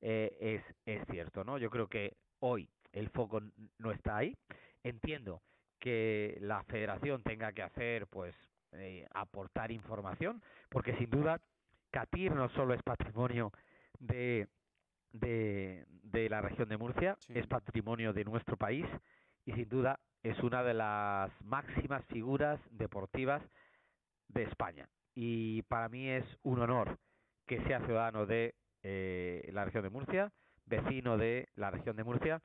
eh, 0.00 0.36
es, 0.40 0.76
es 0.86 1.06
cierto, 1.10 1.44
¿no? 1.44 1.58
Yo 1.58 1.68
creo 1.68 1.88
que 1.88 2.16
hoy 2.38 2.70
el 2.92 3.10
foco 3.10 3.42
no 3.78 3.90
está 3.92 4.16
ahí. 4.16 4.34
Entiendo 4.82 5.42
que 5.80 6.38
la 6.40 6.62
federación 6.64 7.22
tenga 7.22 7.52
que 7.52 7.62
hacer, 7.62 8.06
pues, 8.08 8.34
eh, 8.72 9.06
aportar 9.14 9.72
información, 9.72 10.42
porque 10.68 10.94
sin 10.96 11.10
duda 11.10 11.40
Catir 11.90 12.32
no 12.32 12.48
solo 12.50 12.74
es 12.74 12.82
patrimonio 12.84 13.52
de, 13.98 14.46
de, 15.12 15.84
de 16.04 16.28
la 16.28 16.40
región 16.40 16.68
de 16.68 16.76
Murcia, 16.76 17.18
Sí. 17.26 17.34
es 17.34 17.46
patrimonio 17.48 18.12
de 18.12 18.24
nuestro 18.24 18.56
país 18.56 18.86
y 19.44 19.52
sin 19.52 19.68
duda 19.68 19.98
es 20.22 20.38
una 20.40 20.62
de 20.62 20.74
las 20.74 21.30
máximas 21.42 22.04
figuras 22.06 22.60
deportivas 22.70 23.42
de 24.28 24.44
España. 24.44 24.88
Y 25.14 25.62
para 25.62 25.88
mí 25.88 26.08
es 26.08 26.24
un 26.42 26.60
honor 26.60 26.98
que 27.46 27.60
sea 27.64 27.84
ciudadano 27.86 28.26
de 28.26 28.54
eh, 28.82 29.48
la 29.52 29.64
región 29.64 29.82
de 29.82 29.90
Murcia, 29.90 30.32
vecino 30.66 31.16
de 31.18 31.48
la 31.56 31.70
región 31.70 31.96
de 31.96 32.04
Murcia 32.04 32.40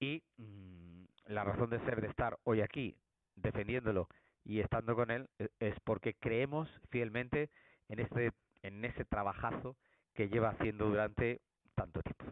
y 0.00 0.22
mm, 0.38 0.85
la 1.26 1.44
razón 1.44 1.70
de 1.70 1.80
ser 1.80 2.00
de 2.00 2.08
estar 2.08 2.38
hoy 2.44 2.60
aquí 2.60 2.96
defendiéndolo 3.34 4.08
y 4.44 4.60
estando 4.60 4.94
con 4.94 5.10
él 5.10 5.28
e- 5.38 5.48
es 5.60 5.74
porque 5.80 6.14
creemos 6.14 6.68
fielmente 6.90 7.50
en 7.88 8.00
este 8.00 8.32
en 8.62 8.84
ese 8.84 9.04
trabajazo 9.04 9.76
que 10.14 10.28
lleva 10.28 10.50
haciendo 10.50 10.86
durante 10.86 11.40
tanto 11.74 12.02
tiempo. 12.02 12.24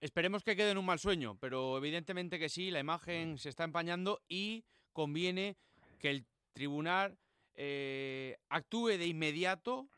Esperemos 0.00 0.42
que 0.42 0.56
quede 0.56 0.72
en 0.72 0.78
un 0.78 0.84
mal 0.84 0.98
sueño, 0.98 1.36
pero 1.40 1.76
evidentemente 1.78 2.38
que 2.38 2.48
sí, 2.48 2.70
la 2.70 2.80
imagen 2.80 3.38
se 3.38 3.48
está 3.48 3.64
empañando 3.64 4.20
y 4.28 4.64
conviene 4.92 5.56
que 5.98 6.10
el 6.10 6.26
tribunal 6.52 7.18
eh, 7.54 8.36
actúe 8.48 8.88
de 8.98 9.06
inmediato 9.06 9.88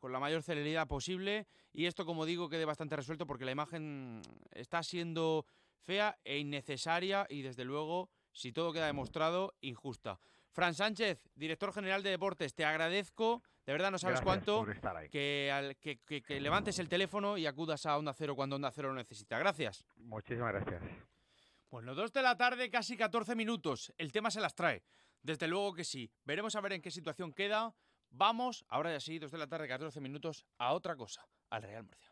con 0.00 0.12
la 0.12 0.20
mayor 0.20 0.42
celeridad 0.42 0.88
posible 0.88 1.46
y 1.72 1.86
esto, 1.86 2.04
como 2.04 2.26
digo, 2.26 2.48
quede 2.48 2.64
bastante 2.64 2.96
resuelto 2.96 3.26
porque 3.26 3.44
la 3.44 3.52
imagen 3.52 4.20
está 4.50 4.82
siendo 4.82 5.46
fea 5.82 6.18
e 6.24 6.38
innecesaria 6.38 7.26
y, 7.28 7.42
desde 7.42 7.64
luego, 7.64 8.10
si 8.32 8.52
todo 8.52 8.72
queda 8.72 8.86
demostrado, 8.86 9.54
injusta. 9.60 10.18
Fran 10.50 10.74
Sánchez, 10.74 11.28
director 11.34 11.72
general 11.72 12.02
de 12.02 12.10
deportes, 12.10 12.54
te 12.54 12.64
agradezco, 12.64 13.42
de 13.64 13.72
verdad 13.72 13.90
no 13.90 13.98
sabes 13.98 14.20
Gracias 14.20 14.24
cuánto, 14.44 14.64
que, 15.10 15.50
al- 15.52 15.76
que- 15.76 15.98
que- 16.00 16.22
que 16.22 16.40
levantes 16.40 16.78
el 16.78 16.88
teléfono 16.88 17.38
y 17.38 17.46
acudas 17.46 17.86
a 17.86 17.96
Onda 17.96 18.12
Cero 18.12 18.34
cuando 18.36 18.56
Onda 18.56 18.70
Cero 18.70 18.88
lo 18.88 18.94
necesita. 18.94 19.38
Gracias. 19.38 19.84
Muchísimas 19.96 20.52
gracias. 20.52 20.82
Bueno, 21.70 21.94
dos 21.94 22.12
de 22.12 22.20
la 22.22 22.36
tarde, 22.36 22.68
casi 22.68 22.96
14 22.98 23.34
minutos. 23.34 23.94
El 23.96 24.12
tema 24.12 24.30
se 24.30 24.40
las 24.40 24.54
trae. 24.54 24.82
Desde 25.22 25.46
luego 25.48 25.72
que 25.72 25.84
sí. 25.84 26.10
Veremos 26.24 26.54
a 26.54 26.60
ver 26.60 26.74
en 26.74 26.82
qué 26.82 26.90
situación 26.90 27.32
queda. 27.32 27.74
Vamos, 28.10 28.64
ahora 28.68 28.92
ya 28.92 29.00
sí, 29.00 29.18
dos 29.18 29.30
de 29.30 29.38
la 29.38 29.46
tarde, 29.46 29.68
14 29.68 30.00
minutos, 30.00 30.44
a 30.58 30.74
otra 30.74 30.96
cosa, 30.96 31.26
al 31.48 31.62
Real 31.62 31.84
Murcia. 31.84 32.11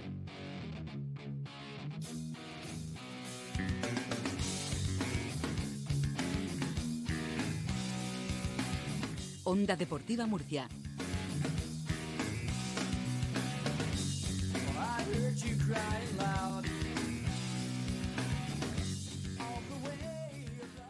Onda 9.51 9.75
Deportiva 9.75 10.25
Murcia. 10.25 10.69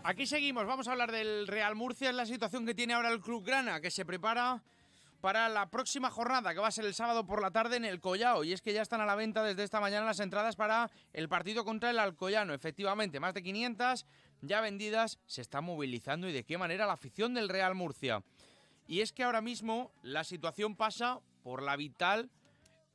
Aquí 0.03 0.27
seguimos, 0.27 0.67
vamos 0.67 0.87
a 0.87 0.91
hablar 0.91 1.11
del 1.11 1.47
Real 1.47 1.73
Murcia, 1.73 2.11
es 2.11 2.15
la 2.15 2.27
situación 2.27 2.67
que 2.67 2.75
tiene 2.75 2.93
ahora 2.93 3.09
el 3.09 3.19
Club 3.19 3.43
Grana, 3.43 3.81
que 3.81 3.89
se 3.89 4.05
prepara 4.05 4.61
para 5.21 5.49
la 5.49 5.69
próxima 5.69 6.11
jornada, 6.11 6.53
que 6.53 6.59
va 6.59 6.67
a 6.67 6.71
ser 6.71 6.85
el 6.85 6.93
sábado 6.93 7.25
por 7.25 7.41
la 7.41 7.49
tarde 7.49 7.77
en 7.77 7.85
el 7.85 7.99
Collao. 7.99 8.43
Y 8.43 8.53
es 8.53 8.61
que 8.61 8.73
ya 8.73 8.83
están 8.83 9.01
a 9.01 9.07
la 9.07 9.15
venta 9.15 9.43
desde 9.43 9.63
esta 9.63 9.79
mañana 9.79 10.05
las 10.05 10.19
entradas 10.19 10.55
para 10.55 10.89
el 11.13 11.29
partido 11.29 11.63
contra 11.63 11.91
el 11.91 11.97
Alcoyano. 11.97 12.53
Efectivamente, 12.53 13.19
más 13.19 13.33
de 13.33 13.41
500 13.41 14.05
ya 14.41 14.61
vendidas, 14.61 15.19
se 15.27 15.41
está 15.41 15.61
movilizando 15.61 16.27
y 16.27 16.31
de 16.31 16.43
qué 16.43 16.57
manera 16.57 16.87
la 16.87 16.93
afición 16.93 17.33
del 17.33 17.49
Real 17.49 17.75
Murcia. 17.75 18.23
Y 18.87 19.01
es 19.01 19.13
que 19.13 19.23
ahora 19.23 19.41
mismo 19.41 19.91
la 20.03 20.23
situación 20.23 20.75
pasa 20.75 21.21
por 21.43 21.63
la 21.63 21.75
vital 21.75 22.29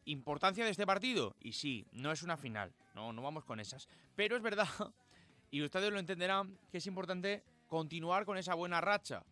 importancia 0.05 0.65
de 0.65 0.71
este 0.71 0.87
partido. 0.87 1.35
Y 1.41 1.53
sí, 1.53 1.87
no 1.93 2.13
es 2.13 2.23
una 2.23 2.37
final, 2.37 2.73
no, 2.95 3.13
no 3.13 3.23
vamos 3.23 3.45
con 3.45 3.61
esas. 3.61 3.89
Pero 4.15 4.37
es 4.37 4.43
verdad, 4.43 4.69
y 5.51 5.63
ustedes 5.63 5.93
lo 5.93 5.99
entenderán, 5.99 6.59
que 6.71 6.79
es 6.79 6.87
importante 6.87 7.43
continuar 7.69 8.25
con 8.25 8.39
esa 8.39 8.55
buena 8.55 8.81
racha. 8.81 9.25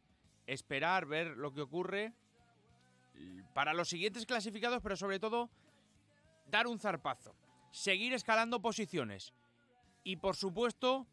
Esperar, 0.47 1.07
ver 1.07 1.37
lo 1.37 1.53
que 1.53 1.63
ocurre 1.63 2.13
para 3.55 3.73
los 3.73 3.89
siguientes 3.89 4.27
clasificados, 4.27 4.83
pero 4.83 4.97
sobre 4.97 5.19
todo 5.19 5.49
dar 6.51 6.67
un 6.67 6.79
zarpazo, 6.79 7.35
seguir 7.71 8.13
escalando 8.13 8.61
posiciones 8.61 9.33
y 10.03 10.17
por 10.17 10.37
supuesto 10.37 11.07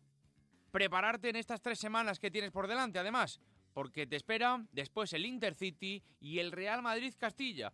prepararte 0.72 1.30
en 1.30 1.36
estas 1.36 1.62
tres 1.62 1.80
semanas 1.80 2.20
que 2.20 2.32
tienes 2.32 2.52
por 2.52 2.68
delante, 2.68 3.00
además, 3.00 3.40
porque 3.74 4.08
te 4.08 4.16
espera 4.16 4.66
después 4.72 5.14
el 5.14 5.26
Intercity 5.26 6.04
y 6.20 6.40
el 6.40 6.52
Real 6.52 6.82
Madrid 6.82 7.14
Castilla, 7.18 7.74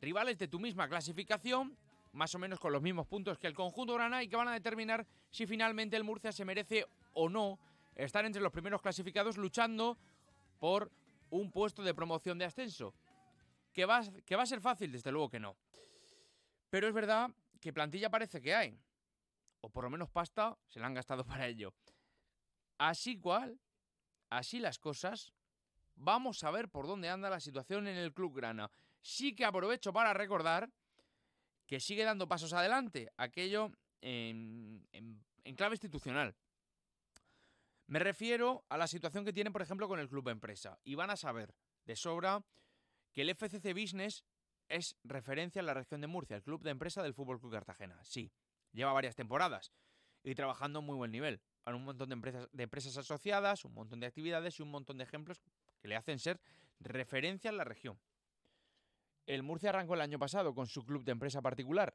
rivales 0.00 0.38
de 0.38 0.48
tu 0.48 0.58
misma 0.58 0.88
clasificación, 0.88 1.76
más 2.12 2.34
o 2.34 2.38
menos 2.38 2.58
con 2.58 2.72
los 2.72 2.82
mismos 2.82 3.06
puntos 3.06 3.38
que 3.38 3.46
el 3.46 3.54
conjunto 3.54 3.94
grana 3.94 4.22
y 4.22 4.28
que 4.28 4.36
van 4.36 4.48
a 4.48 4.52
determinar 4.52 5.06
si 5.30 5.46
finalmente 5.46 5.96
el 5.96 6.04
Murcia 6.04 6.32
se 6.32 6.44
merece 6.44 6.86
o 7.12 7.28
no 7.28 7.58
estar 7.94 8.24
entre 8.24 8.42
los 8.42 8.52
primeros 8.52 8.80
clasificados 8.80 9.36
luchando 9.36 9.98
por 10.58 10.90
un 11.30 11.50
puesto 11.50 11.82
de 11.82 11.94
promoción 11.94 12.38
de 12.38 12.44
ascenso. 12.44 12.94
¿Que 13.72 13.84
va, 13.84 14.02
¿Que 14.24 14.36
va 14.36 14.42
a 14.42 14.46
ser 14.46 14.60
fácil? 14.60 14.90
Desde 14.90 15.12
luego 15.12 15.28
que 15.28 15.40
no. 15.40 15.56
Pero 16.70 16.88
es 16.88 16.94
verdad 16.94 17.30
que 17.60 17.72
plantilla 17.72 18.10
parece 18.10 18.40
que 18.40 18.54
hay. 18.54 18.78
O 19.60 19.70
por 19.70 19.84
lo 19.84 19.90
menos 19.90 20.08
pasta 20.08 20.56
se 20.68 20.80
la 20.80 20.86
han 20.86 20.94
gastado 20.94 21.24
para 21.26 21.46
ello. 21.46 21.72
Así 22.78 23.18
cual, 23.18 23.58
así 24.30 24.58
las 24.58 24.78
cosas, 24.78 25.32
vamos 25.94 26.44
a 26.44 26.50
ver 26.50 26.68
por 26.68 26.86
dónde 26.86 27.08
anda 27.08 27.30
la 27.30 27.40
situación 27.40 27.86
en 27.86 27.96
el 27.96 28.12
Club 28.12 28.36
Grana. 28.36 28.70
Sí 29.00 29.34
que 29.34 29.44
aprovecho 29.44 29.92
para 29.92 30.12
recordar 30.12 30.70
que 31.66 31.80
sigue 31.80 32.04
dando 32.04 32.28
pasos 32.28 32.52
adelante, 32.52 33.12
aquello 33.16 33.72
en, 34.00 34.86
en 34.92 35.56
clave 35.56 35.74
institucional. 35.74 36.34
Me 37.86 37.98
refiero 37.98 38.64
a 38.68 38.76
la 38.76 38.86
situación 38.86 39.24
que 39.24 39.32
tiene, 39.32 39.50
por 39.50 39.62
ejemplo, 39.62 39.88
con 39.88 39.98
el 39.98 40.08
Club 40.08 40.28
Empresa. 40.28 40.78
Y 40.84 40.94
van 40.94 41.10
a 41.10 41.16
saber 41.16 41.54
de 41.86 41.96
sobra 41.96 42.44
que 43.12 43.22
el 43.22 43.30
FCC 43.30 43.72
Business 43.72 44.24
es 44.68 44.96
referencia 45.04 45.60
en 45.60 45.66
la 45.66 45.74
región 45.74 46.00
de 46.00 46.06
Murcia, 46.06 46.36
el 46.36 46.42
club 46.42 46.62
de 46.62 46.70
empresa 46.70 47.02
del 47.02 47.14
Fútbol 47.14 47.40
Club 47.40 47.52
Cartagena. 47.52 47.98
Sí, 48.04 48.30
lleva 48.72 48.92
varias 48.92 49.16
temporadas 49.16 49.72
y 50.22 50.34
trabajando 50.34 50.80
a 50.80 50.82
muy 50.82 50.96
buen 50.96 51.10
nivel. 51.10 51.40
Un 51.74 51.84
montón 51.84 52.08
de 52.08 52.14
empresas, 52.14 52.48
de 52.52 52.62
empresas 52.62 52.96
asociadas, 52.96 53.64
un 53.64 53.74
montón 53.74 54.00
de 54.00 54.06
actividades 54.06 54.58
y 54.58 54.62
un 54.62 54.70
montón 54.70 54.98
de 54.98 55.04
ejemplos 55.04 55.40
que 55.80 55.88
le 55.88 55.96
hacen 55.96 56.18
ser 56.18 56.40
referencia 56.80 57.50
en 57.50 57.56
la 57.56 57.64
región. 57.64 57.98
El 59.26 59.42
Murcia 59.42 59.70
arrancó 59.70 59.94
el 59.94 60.00
año 60.00 60.18
pasado 60.18 60.54
con 60.54 60.66
su 60.66 60.84
club 60.84 61.04
de 61.04 61.12
empresa 61.12 61.42
particular 61.42 61.94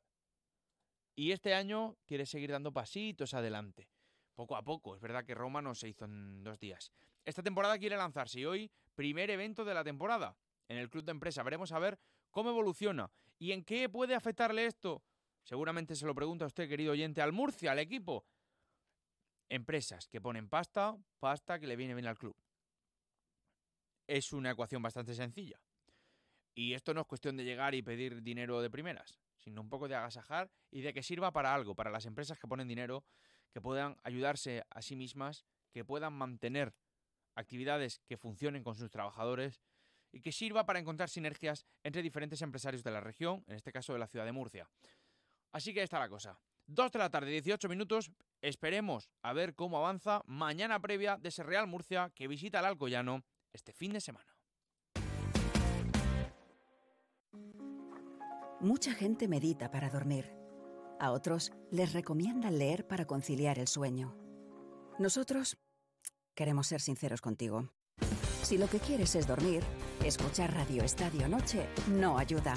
y 1.15 1.31
este 1.31 1.53
año 1.53 1.97
quiere 2.05 2.25
seguir 2.25 2.51
dando 2.51 2.71
pasitos 2.71 3.33
adelante. 3.33 3.89
Poco 4.35 4.55
a 4.55 4.63
poco, 4.63 4.95
es 4.95 5.01
verdad 5.01 5.25
que 5.25 5.35
Roma 5.35 5.61
no 5.61 5.75
se 5.75 5.89
hizo 5.89 6.05
en 6.05 6.43
dos 6.43 6.59
días. 6.59 6.91
Esta 7.25 7.43
temporada 7.43 7.77
quiere 7.77 7.97
lanzarse 7.97 8.39
y 8.39 8.45
hoy 8.45 8.71
primer 8.95 9.29
evento 9.29 9.63
de 9.63 9.73
la 9.73 9.83
temporada 9.83 10.35
en 10.67 10.77
el 10.77 10.89
club 10.89 11.03
de 11.05 11.11
empresa. 11.11 11.43
Veremos 11.43 11.71
a 11.71 11.79
ver 11.79 11.99
cómo 12.31 12.49
evoluciona 12.49 13.11
y 13.37 13.51
en 13.51 13.63
qué 13.63 13.89
puede 13.89 14.15
afectarle 14.15 14.65
esto. 14.65 15.03
Seguramente 15.43 15.95
se 15.95 16.05
lo 16.05 16.15
pregunta 16.15 16.45
usted, 16.45 16.69
querido 16.69 16.93
oyente, 16.93 17.21
al 17.21 17.31
Murcia, 17.31 17.71
al 17.71 17.79
equipo. 17.79 18.25
Empresas 19.53 20.07
que 20.07 20.19
ponen 20.19 20.49
pasta, 20.49 20.97
pasta 21.19 21.59
que 21.59 21.67
le 21.67 21.75
viene 21.75 21.93
bien 21.93 22.07
al 22.07 22.17
club. 22.17 22.35
Es 24.07 24.33
una 24.33 24.49
ecuación 24.49 24.81
bastante 24.81 25.13
sencilla. 25.13 25.61
Y 26.55 26.73
esto 26.73 26.95
no 26.95 27.01
es 27.01 27.05
cuestión 27.05 27.37
de 27.37 27.43
llegar 27.43 27.75
y 27.75 27.83
pedir 27.83 28.23
dinero 28.23 28.63
de 28.63 28.71
primeras, 28.71 29.19
sino 29.37 29.61
un 29.61 29.69
poco 29.69 29.87
de 29.87 29.93
agasajar 29.93 30.49
y 30.71 30.81
de 30.81 30.91
que 30.91 31.03
sirva 31.03 31.31
para 31.31 31.53
algo, 31.53 31.75
para 31.75 31.91
las 31.91 32.07
empresas 32.07 32.39
que 32.39 32.47
ponen 32.47 32.67
dinero, 32.67 33.05
que 33.51 33.61
puedan 33.61 33.95
ayudarse 34.01 34.63
a 34.71 34.81
sí 34.81 34.95
mismas, 34.95 35.45
que 35.71 35.85
puedan 35.85 36.13
mantener 36.13 36.73
actividades 37.35 37.99
que 38.07 38.17
funcionen 38.17 38.63
con 38.63 38.73
sus 38.73 38.89
trabajadores 38.89 39.61
y 40.11 40.21
que 40.21 40.31
sirva 40.31 40.65
para 40.65 40.79
encontrar 40.79 41.09
sinergias 41.09 41.67
entre 41.83 42.01
diferentes 42.01 42.41
empresarios 42.41 42.83
de 42.83 42.89
la 42.89 43.01
región, 43.01 43.43
en 43.45 43.53
este 43.53 43.71
caso 43.71 43.93
de 43.93 43.99
la 43.99 44.07
ciudad 44.07 44.25
de 44.25 44.31
Murcia. 44.31 44.67
Así 45.51 45.75
que 45.75 45.81
ahí 45.81 45.83
está 45.83 45.99
la 45.99 46.09
cosa. 46.09 46.39
2 46.65 46.91
de 46.91 46.97
la 46.97 47.11
tarde, 47.11 47.29
18 47.29 47.69
minutos. 47.69 48.11
Esperemos 48.43 49.09
a 49.21 49.31
ver 49.31 49.55
cómo 49.55 49.77
avanza 49.77 50.21
mañana 50.25 50.81
previa 50.81 51.15
de 51.15 51.29
ese 51.29 51.43
Real 51.43 51.65
Murcia 51.65 52.11
que 52.13 52.27
visita 52.27 52.59
el 52.59 52.65
Alcoyano 52.65 53.23
este 53.53 53.71
fin 53.71 53.93
de 53.93 54.01
semana. 54.01 54.35
Mucha 58.59 58.93
gente 58.93 59.29
medita 59.29 59.71
para 59.71 59.89
dormir. 59.89 60.33
A 60.99 61.11
otros 61.11 61.53
les 61.71 61.93
recomiendan 61.93 62.59
leer 62.59 62.85
para 62.85 63.05
conciliar 63.05 63.59
el 63.59 63.67
sueño. 63.69 64.13
Nosotros 64.99 65.57
queremos 66.35 66.67
ser 66.67 66.81
sinceros 66.81 67.21
contigo. 67.21 67.71
Si 68.41 68.57
lo 68.57 68.67
que 68.67 68.79
quieres 68.79 69.15
es 69.15 69.25
dormir, 69.25 69.63
escuchar 70.03 70.53
Radio 70.53 70.83
Estadio 70.83 71.29
Noche 71.29 71.65
no 71.87 72.17
ayuda. 72.17 72.55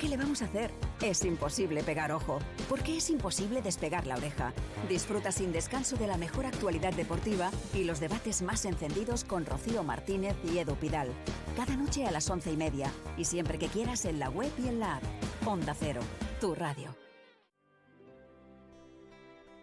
¿Qué 0.00 0.08
le 0.08 0.16
vamos 0.16 0.40
a 0.40 0.46
hacer? 0.46 0.70
Es 1.02 1.26
imposible 1.26 1.82
pegar 1.82 2.10
ojo, 2.10 2.38
porque 2.70 2.96
es 2.96 3.10
imposible 3.10 3.60
despegar 3.60 4.06
la 4.06 4.16
oreja. 4.16 4.54
Disfruta 4.88 5.30
sin 5.30 5.52
descanso 5.52 5.98
de 5.98 6.06
la 6.06 6.16
mejor 6.16 6.46
actualidad 6.46 6.94
deportiva 6.94 7.50
y 7.74 7.84
los 7.84 8.00
debates 8.00 8.40
más 8.40 8.64
encendidos 8.64 9.24
con 9.24 9.44
Rocío 9.44 9.84
Martínez 9.84 10.36
y 10.50 10.56
Edu 10.56 10.74
Pidal. 10.76 11.08
Cada 11.54 11.76
noche 11.76 12.06
a 12.06 12.10
las 12.10 12.30
once 12.30 12.50
y 12.50 12.56
media 12.56 12.90
y 13.18 13.26
siempre 13.26 13.58
que 13.58 13.66
quieras 13.66 14.06
en 14.06 14.18
la 14.18 14.30
web 14.30 14.50
y 14.58 14.68
en 14.68 14.80
la 14.80 14.96
app. 14.96 15.02
Onda 15.44 15.74
Cero, 15.74 16.00
tu 16.40 16.54
radio. 16.54 16.96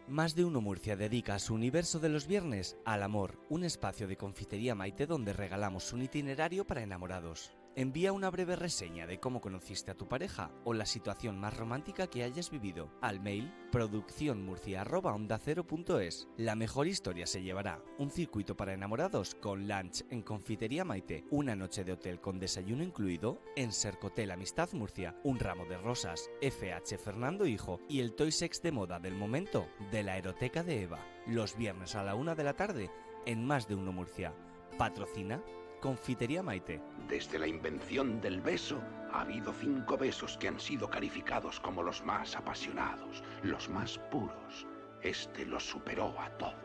Más 0.08 0.36
de 0.36 0.46
uno 0.46 0.62
Murcia 0.62 0.96
dedica 0.96 1.40
su 1.40 1.56
universo 1.56 1.98
de 1.98 2.10
los 2.10 2.28
viernes 2.28 2.78
al 2.86 3.02
amor, 3.02 3.40
un 3.50 3.64
espacio 3.64 4.08
de 4.08 4.18
confitería 4.18 4.76
Maite 4.76 5.08
donde 5.08 5.34
regalamos 5.34 5.94
un 5.94 6.04
itinerario 6.04 6.68
para 6.68 6.84
enamorados. 6.84 7.57
Envía 7.78 8.12
una 8.12 8.30
breve 8.32 8.56
reseña 8.56 9.06
de 9.06 9.20
cómo 9.20 9.40
conociste 9.40 9.92
a 9.92 9.96
tu 9.96 10.08
pareja 10.08 10.50
o 10.64 10.74
la 10.74 10.88
situación 10.88 11.40
más 11.40 11.56
romántica 11.56 12.08
que 12.08 12.24
hayas 12.24 12.50
vivido 12.50 12.90
al 13.02 13.20
mail 13.20 13.54
producciónmurcia.onda0.es. 13.72 16.28
La 16.38 16.56
mejor 16.56 16.88
historia 16.88 17.28
se 17.28 17.44
llevará 17.44 17.84
un 18.00 18.10
circuito 18.10 18.58
para 18.58 18.74
enamorados 18.74 19.36
con 19.36 19.68
lunch 19.68 20.04
en 20.10 20.24
Confitería 20.24 20.86
Maite, 20.86 21.26
una 21.30 21.56
noche 21.56 21.84
de 21.84 21.92
hotel 21.92 22.20
con 22.20 22.40
desayuno 22.40 22.82
incluido 22.82 23.40
en 23.56 23.72
Sercotel 23.72 24.32
Amistad 24.32 24.74
Murcia, 24.74 25.16
un 25.24 25.38
ramo 25.38 25.66
de 25.66 25.78
rosas, 25.78 26.32
FH 26.42 26.98
Fernando 26.98 27.46
Hijo 27.46 27.80
y 27.88 28.00
el 28.00 28.16
toy 28.16 28.32
sex 28.32 28.60
de 28.64 28.72
moda 28.72 29.00
del 29.00 29.14
momento 29.14 29.68
de 29.92 30.02
la 30.02 30.18
Eroteca 30.18 30.64
de 30.64 30.82
Eva. 30.82 31.06
Los 31.28 31.56
viernes 31.56 31.94
a 31.94 32.04
la 32.04 32.16
una 32.16 32.34
de 32.34 32.44
la 32.44 32.56
tarde 32.56 32.90
en 33.28 33.46
Más 33.46 33.68
de 33.68 33.76
Uno 33.76 33.92
Murcia. 33.92 34.34
Patrocina 34.80 35.44
Confitería 35.82 36.42
Maite. 36.42 36.82
Desde 37.08 37.38
la 37.38 37.48
invención 37.48 38.20
del 38.20 38.42
beso, 38.42 38.82
ha 39.12 39.22
habido 39.22 39.54
cinco 39.54 39.98
besos 39.98 40.38
que 40.38 40.48
han 40.48 40.60
sido 40.60 40.90
calificados 40.90 41.60
como 41.60 41.84
los 41.84 42.04
más 42.04 42.36
apasionados, 42.36 43.24
los 43.44 43.70
más 43.70 44.00
puros. 44.12 44.66
Este 45.02 45.46
los 45.46 45.64
superó 45.64 46.20
a 46.20 46.30
todos. 46.38 46.56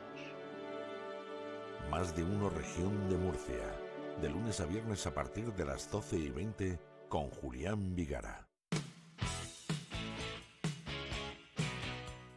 Más 1.91 2.17
de 2.17 2.25
uno 2.25 2.49
región 2.49 3.09
de 3.11 3.17
Murcia. 3.19 3.77
De 4.21 4.31
lunes 4.31 4.61
a 4.61 4.67
viernes 4.67 5.07
a 5.07 5.15
partir 5.15 5.53
de 5.53 5.65
las 5.65 5.91
12 5.91 6.19
y 6.19 6.31
20 6.31 6.79
con 7.09 7.29
Julián 7.29 7.95
Vigara. 7.95 8.49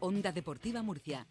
Onda 0.01 0.31
Deportiva 0.31 0.83
Murcia. 0.83 1.25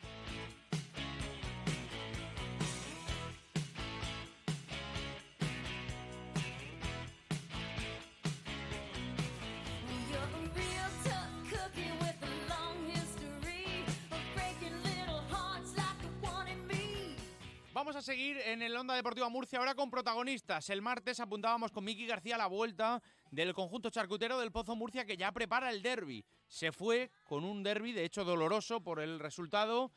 Seguir 18.14 18.38
en 18.46 18.62
el 18.62 18.76
Onda 18.76 18.94
Deportiva 18.94 19.28
Murcia 19.28 19.58
ahora 19.58 19.74
con 19.74 19.90
protagonistas. 19.90 20.70
El 20.70 20.82
martes 20.82 21.18
apuntábamos 21.18 21.72
con 21.72 21.82
Miki 21.82 22.06
García 22.06 22.36
a 22.36 22.38
la 22.38 22.46
vuelta 22.46 23.02
del 23.32 23.52
conjunto 23.52 23.90
charcutero 23.90 24.38
del 24.38 24.52
Pozo 24.52 24.76
Murcia 24.76 25.04
que 25.04 25.16
ya 25.16 25.32
prepara 25.32 25.68
el 25.68 25.82
derby. 25.82 26.24
Se 26.46 26.70
fue 26.70 27.10
con 27.24 27.42
un 27.44 27.64
derby, 27.64 27.90
de 27.90 28.04
hecho 28.04 28.22
doloroso 28.22 28.80
por 28.80 29.00
el 29.00 29.18
resultado, 29.18 29.90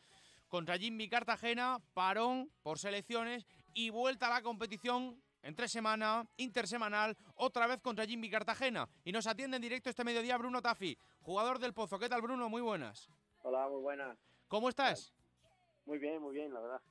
contra 0.48 0.80
Jimmy 0.80 1.08
Cartagena, 1.08 1.78
parón 1.94 2.52
por 2.64 2.80
selecciones 2.80 3.46
y 3.76 3.92
vuelta 3.92 4.26
a 4.26 4.32
la 4.32 4.42
competición 4.42 5.22
entre 5.44 5.68
semana, 5.68 6.28
intersemanal, 6.38 7.16
otra 7.36 7.68
vez 7.68 7.80
contra 7.82 8.08
Jimmy 8.08 8.32
Cartagena. 8.32 8.90
Y 9.04 9.12
nos 9.12 9.28
atiende 9.28 9.58
en 9.58 9.62
directo 9.62 9.92
este 9.92 10.04
mediodía 10.04 10.40
Bruno 10.40 10.60
Tafi, 10.60 10.98
jugador 11.22 11.60
del 11.60 11.76
Pozo. 11.76 12.00
¿Qué 12.00 12.10
tal, 12.10 12.24
Bruno? 12.24 12.50
Muy 12.50 12.64
buenas. 12.64 13.12
Hola, 13.44 13.70
muy 13.70 13.82
buenas. 13.82 14.18
¿Cómo 14.48 14.70
estás? 14.70 15.14
Muy 15.86 16.00
bien, 16.00 16.20
muy 16.20 16.34
bien, 16.34 16.52
la 16.52 16.62
verdad. 16.62 16.82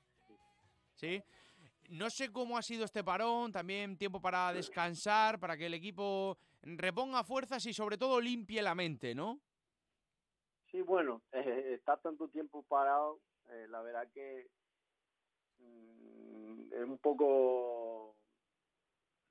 Sí. 0.97 1.23
No 1.89 2.11
sé 2.11 2.33
cómo 2.33 2.59
ha 2.59 2.63
sido 2.63 2.85
este 2.85 3.05
parón, 3.05 3.53
también 3.53 3.97
tiempo 3.97 4.21
para 4.21 4.53
descansar, 4.53 5.39
para 5.39 5.57
que 5.57 5.67
el 5.67 5.75
equipo 5.75 6.37
reponga 6.63 7.23
fuerzas 7.23 7.65
y 7.67 7.73
sobre 7.73 7.97
todo 7.97 8.21
limpie 8.21 8.61
la 8.61 8.75
mente, 8.75 9.15
¿no? 9.15 9.41
Sí, 10.71 10.81
bueno, 10.81 11.23
eh, 11.31 11.75
estar 11.75 12.01
tanto 12.01 12.29
tiempo 12.29 12.65
parado, 12.65 13.21
eh, 13.51 13.67
la 13.69 13.83
verdad 13.83 14.09
que 14.13 14.49
mm, 15.59 16.73
es 16.73 16.85
un 16.85 16.99
poco... 16.99 18.17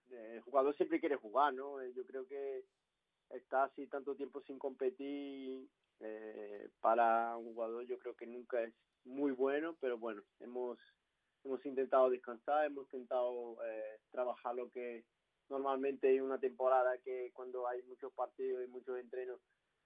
El 0.10 0.40
jugador 0.42 0.78
siempre 0.78 1.02
quiere 1.02 1.18
jugar, 1.18 1.54
¿no? 1.54 1.82
Eh, 1.82 1.92
yo 1.94 2.06
creo 2.06 2.26
que 2.26 2.64
estar 3.32 3.70
así 3.70 3.86
tanto 3.88 4.16
tiempo 4.16 4.42
sin 4.44 4.58
competir 4.58 5.68
eh, 6.00 6.70
para 6.82 7.38
un 7.38 7.54
jugador 7.54 7.86
yo 7.86 7.98
creo 7.98 8.16
que 8.16 8.28
nunca 8.28 8.62
es 8.62 8.74
muy 9.06 9.32
bueno, 9.32 9.76
pero 9.80 9.98
bueno, 9.98 10.24
hemos 10.40 10.78
hemos 11.46 11.66
intentado 11.66 12.10
descansar, 12.10 12.66
hemos 12.66 12.86
intentado 12.86 13.58
eh, 13.66 14.00
trabajar 14.12 14.56
lo 14.56 14.70
que 14.72 15.06
normalmente 15.50 16.14
en 16.14 16.24
una 16.24 16.40
temporada 16.40 16.98
que 17.04 17.32
cuando 17.34 17.68
hay 17.68 17.82
muchos 17.84 18.12
partidos 18.14 18.64
y 18.64 18.68
muchos 18.68 18.98
entrenos 19.00 19.40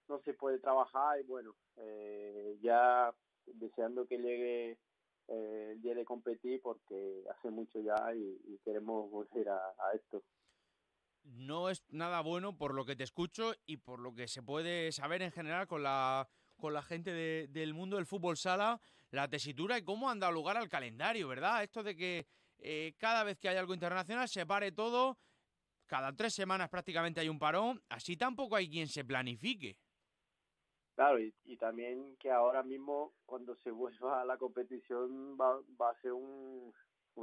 no 0.08 0.20
se 0.22 0.32
puede 0.32 0.58
trabajar 0.58 1.20
y 1.20 1.24
bueno, 1.24 1.54
eh, 1.76 2.58
ya 2.62 3.14
deseando 3.46 4.06
que 4.06 4.18
llegue 4.18 4.78
eh, 5.28 5.68
el 5.72 5.82
día 5.82 5.94
de 5.94 6.04
competir 6.04 6.60
porque 6.62 7.22
hace 7.30 7.50
mucho 7.50 7.78
ya 7.80 8.14
y, 8.14 8.40
y 8.44 8.58
queremos 8.64 9.10
volver 9.10 9.50
a, 9.50 9.58
a, 9.58 9.92
esto. 9.94 10.24
No 11.22 11.68
es 11.68 11.84
nada 11.90 12.22
bueno 12.22 12.56
por 12.56 12.74
lo 12.74 12.86
que 12.86 12.96
te 12.96 13.04
escucho 13.04 13.52
y 13.66 13.76
por 13.76 14.00
lo 14.00 14.14
que 14.14 14.26
se 14.26 14.42
puede 14.42 14.90
saber 14.92 15.20
en 15.20 15.30
general 15.30 15.66
con 15.66 15.82
la 15.82 16.26
con 16.56 16.74
la 16.74 16.82
gente 16.82 17.12
de, 17.12 17.48
del 17.48 17.72
mundo 17.72 17.96
del 17.96 18.06
fútbol 18.06 18.36
sala, 18.36 18.80
la 19.10 19.28
tesitura 19.28 19.78
y 19.78 19.84
cómo 19.84 20.08
han 20.08 20.20
dado 20.20 20.32
lugar 20.32 20.56
al 20.56 20.68
calendario, 20.68 21.28
¿verdad? 21.28 21.62
Esto 21.62 21.82
de 21.82 21.96
que 21.96 22.26
eh, 22.58 22.94
cada 22.98 23.24
vez 23.24 23.38
que 23.38 23.48
hay 23.48 23.56
algo 23.56 23.74
internacional 23.74 24.28
se 24.28 24.46
pare 24.46 24.72
todo, 24.72 25.18
cada 25.86 26.14
tres 26.14 26.34
semanas 26.34 26.68
prácticamente 26.68 27.20
hay 27.20 27.28
un 27.28 27.38
parón, 27.38 27.82
así 27.88 28.16
tampoco 28.16 28.56
hay 28.56 28.70
quien 28.70 28.86
se 28.86 29.04
planifique. 29.04 29.76
Claro, 30.94 31.18
y, 31.18 31.56
también 31.56 32.16
que 32.18 32.30
ahora 32.30 32.62
mismo 32.62 33.14
cuando 33.24 33.56
se 33.56 33.70
vuelva 33.70 34.20
a 34.20 34.24
la 34.24 34.36
competición 34.36 35.36
va, 35.40 35.58
va 35.80 35.90
a 35.90 36.00
ser 36.00 36.12
un, 36.12 36.72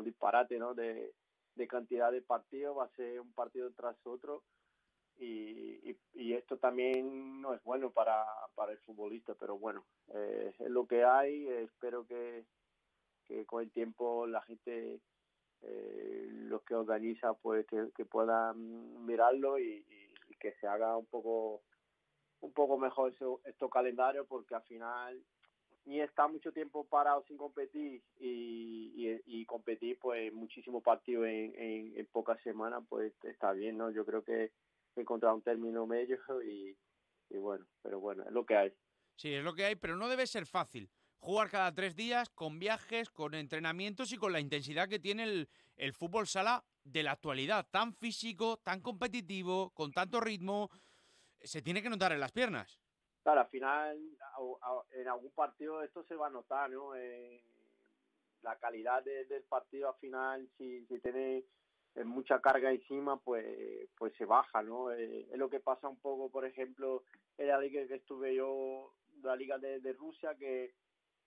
disparate, 0.04 0.58
¿no? 0.58 0.74
De, 0.74 1.14
de 1.56 1.68
cantidad 1.68 2.12
de 2.12 2.22
partidos, 2.22 2.78
va 2.78 2.86
a 2.86 2.96
ser 2.96 3.20
un 3.20 3.34
partido 3.34 3.72
tras 3.74 3.96
otro 4.06 4.44
esto 6.38 6.58
también 6.58 7.42
no 7.42 7.54
es 7.54 7.64
bueno 7.64 7.92
para, 7.92 8.26
para 8.56 8.72
el 8.72 8.78
futbolista, 8.80 9.34
pero 9.36 9.58
bueno, 9.58 9.84
eh, 10.14 10.54
es 10.58 10.70
lo 10.70 10.88
que 10.88 11.04
hay, 11.04 11.48
espero 11.48 12.06
que, 12.06 12.46
con 13.46 13.64
el 13.64 13.72
tiempo 13.72 14.26
la 14.26 14.42
gente, 14.42 15.00
eh, 15.62 16.28
los 16.32 16.64
que 16.64 16.76
organiza, 16.76 17.34
pues 17.34 17.66
que, 17.68 18.06
puedan 18.06 19.06
mirarlo 19.06 19.60
y, 19.60 19.86
que 20.40 20.54
se 20.62 20.68
haga 20.68 20.96
un 20.96 21.08
poco 21.08 21.64
un 22.42 22.54
poco 22.54 22.78
mejor 22.78 23.12
eso, 23.12 23.42
estos 23.46 23.72
calendarios 23.72 24.28
porque 24.28 24.54
al 24.54 24.62
final 24.62 25.20
ni 25.86 26.00
está 26.00 26.28
mucho 26.28 26.52
tiempo 26.52 26.86
parado 26.86 27.24
sin 27.24 27.38
competir 27.38 28.04
y, 28.20 28.94
y, 28.94 29.22
y 29.26 29.46
competir 29.48 29.98
pues 29.98 30.32
muchísimos 30.32 30.84
partidos 30.84 31.26
en, 31.26 31.56
en, 31.56 31.98
en 31.98 32.06
pocas 32.06 32.40
semanas 32.44 32.84
pues 32.88 33.14
está 33.24 33.52
bien, 33.54 33.78
¿no? 33.78 33.90
Yo 33.90 34.06
creo 34.06 34.24
que 34.24 34.52
encontrar 35.02 35.34
un 35.34 35.42
término 35.42 35.86
medio 35.86 36.18
y, 36.44 36.78
y, 37.30 37.38
bueno, 37.38 37.66
pero 37.82 38.00
bueno, 38.00 38.24
es 38.24 38.32
lo 38.32 38.46
que 38.46 38.58
hay. 38.58 38.74
Sí, 39.16 39.34
es 39.34 39.44
lo 39.44 39.54
que 39.54 39.66
hay, 39.66 39.76
pero 39.76 39.96
no 39.96 40.08
debe 40.08 40.28
ser 40.28 40.46
fácil. 40.46 40.90
Jugar 41.20 41.50
cada 41.50 41.74
tres 41.74 41.96
días, 41.96 42.30
con 42.30 42.60
viajes, 42.60 43.10
con 43.10 43.34
entrenamientos 43.34 44.12
y 44.12 44.18
con 44.18 44.32
la 44.32 44.40
intensidad 44.40 44.88
que 44.88 45.00
tiene 45.00 45.24
el, 45.24 45.50
el 45.76 45.94
fútbol 45.94 46.28
sala 46.28 46.64
de 46.84 47.04
la 47.04 47.14
actualidad, 47.14 47.68
tan 47.70 47.94
físico, 47.94 48.58
tan 48.58 48.82
competitivo, 48.82 49.72
con 49.72 49.92
tanto 49.92 50.20
ritmo, 50.22 50.70
se 51.42 51.62
tiene 51.62 51.82
que 51.82 51.90
notar 51.90 52.12
en 52.12 52.20
las 52.20 52.32
piernas. 52.32 52.80
Claro, 53.24 53.42
al 53.42 53.48
final, 53.48 54.00
en 54.92 55.08
algún 55.08 55.32
partido 55.32 55.84
esto 55.84 56.04
se 56.04 56.16
va 56.16 56.28
a 56.28 56.30
notar, 56.30 56.70
¿no? 56.70 56.96
Eh, 56.96 57.44
la 58.42 58.58
calidad 58.58 59.04
de, 59.04 59.26
del 59.26 59.44
partido 59.44 59.90
al 59.90 59.96
final, 59.96 60.50
si, 60.58 60.86
si 60.86 61.00
tiene 61.00 61.44
mucha 62.06 62.40
carga 62.42 62.72
encima, 62.72 63.18
pues, 63.18 63.90
pues 63.98 64.14
se 64.18 64.26
baja, 64.26 64.62
¿no? 64.62 64.92
Eh, 64.92 65.28
es 65.32 65.38
lo 65.38 65.50
que 65.50 65.60
pasa 65.60 65.88
un 65.88 65.98
poco, 65.98 66.30
por 66.30 66.46
ejemplo, 66.46 67.04
en 67.38 67.48
la 67.48 67.60
liga 67.60 67.86
que 67.88 67.96
estuve 67.96 68.36
yo, 68.36 68.94
la 69.24 69.36
liga 69.36 69.58
de, 69.58 69.94
Rusia, 69.94 70.36
que 70.36 70.74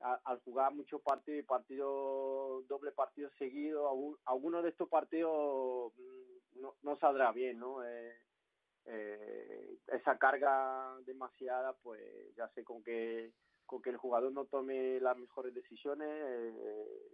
al 0.00 0.40
jugar 0.40 0.72
muchos 0.72 1.00
partidos 1.02 1.40
y 1.40 1.46
partidos, 1.46 2.66
doble 2.68 2.92
partido 2.92 3.30
seguido, 3.38 4.16
algunos 4.24 4.62
de 4.62 4.70
estos 4.70 4.88
partidos 4.88 5.92
no, 6.56 6.74
no 6.83 6.96
saldrá 6.98 7.33
bien, 7.33 7.59
¿no? 7.59 7.85
Eh, 7.85 8.16
eh, 8.87 9.78
esa 9.88 10.16
carga 10.18 10.96
demasiada, 11.04 11.74
pues 11.83 12.00
ya 12.37 12.48
sé 12.48 12.64
con 12.64 12.83
que 12.83 13.33
con 13.66 13.83
que 13.83 13.90
el 13.90 13.98
jugador 13.98 14.33
no 14.33 14.46
tome 14.46 14.98
las 14.98 15.16
mejores 15.16 15.54
decisiones, 15.54 16.09
eh, 16.11 17.12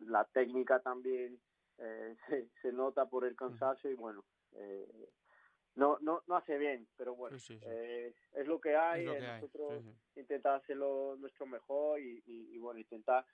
la 0.00 0.24
técnica 0.24 0.80
también 0.80 1.38
eh, 1.82 2.16
se, 2.28 2.48
se, 2.60 2.72
nota 2.72 3.06
por 3.06 3.24
el 3.24 3.36
cansancio 3.36 3.90
y 3.90 3.94
bueno, 3.94 4.24
eh, 4.52 5.10
no, 5.74 5.98
no, 6.00 6.22
no 6.26 6.36
hace 6.36 6.58
bien, 6.58 6.86
pero 6.96 7.14
bueno, 7.14 7.38
sí, 7.38 7.54
sí, 7.54 7.60
sí. 7.60 7.66
Eh, 7.66 8.14
es 8.34 8.46
lo 8.46 8.60
que 8.60 8.76
hay, 8.76 9.04
lo 9.04 9.14
que 9.14 9.20
nosotros 9.20 9.72
hay. 9.72 10.20
intentar 10.20 10.56
hacerlo 10.56 11.16
nuestro 11.18 11.46
mejor 11.46 12.00
y, 12.00 12.22
y, 12.26 12.54
y, 12.54 12.58
bueno, 12.58 12.78
intentar 12.78 13.24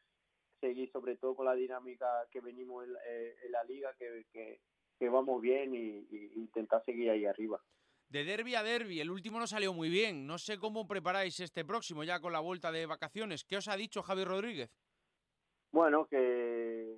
seguir 0.61 0.91
sobre 0.93 1.17
todo 1.17 1.35
con 1.35 1.47
la 1.47 1.55
dinámica 1.55 2.07
que 2.31 2.41
venimos 2.41 2.85
en, 2.85 2.95
eh, 3.09 3.35
en 3.45 3.53
la 3.53 3.65
liga, 3.65 3.93
que, 3.99 4.25
que, 4.33 4.61
que, 4.99 5.09
vamos 5.09 5.41
bien 5.41 5.75
y, 5.75 6.07
y 6.11 6.33
intentar 6.37 6.85
seguir 6.85 7.11
ahí 7.11 7.27
arriba. 7.27 7.61
De 8.09 8.25
derby 8.25 8.55
a 8.55 8.63
derby, 8.63 9.01
el 9.01 9.11
último 9.11 9.39
no 9.39 9.47
salió 9.47 9.75
muy 9.75 9.91
bien. 9.91 10.27
No 10.27 10.39
sé 10.39 10.59
cómo 10.59 10.87
preparáis 10.87 11.41
este 11.41 11.65
próximo 11.65 12.05
ya 12.05 12.21
con 12.21 12.33
la 12.33 12.41
vuelta 12.41 12.73
de 12.73 12.87
vacaciones. 12.87 13.45
¿Qué 13.45 13.57
os 13.57 13.69
ha 13.69 13.77
dicho 13.77 14.03
Javi 14.03 14.25
Rodríguez? 14.25 14.71
Bueno, 15.73 16.07
que 16.07 16.97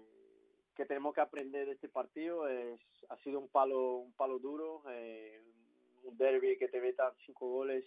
que 0.80 0.86
tenemos 0.86 1.14
que 1.14 1.20
aprender 1.20 1.66
de 1.66 1.72
este 1.72 1.90
partido 1.90 2.48
es 2.48 2.80
ha 3.10 3.16
sido 3.18 3.38
un 3.38 3.48
palo 3.48 3.96
un 3.96 4.12
palo 4.12 4.38
duro 4.38 4.82
eh, 4.88 5.38
un 6.04 6.16
derby 6.16 6.56
que 6.56 6.68
te 6.68 6.80
metan 6.80 7.12
cinco 7.26 7.50
goles 7.50 7.84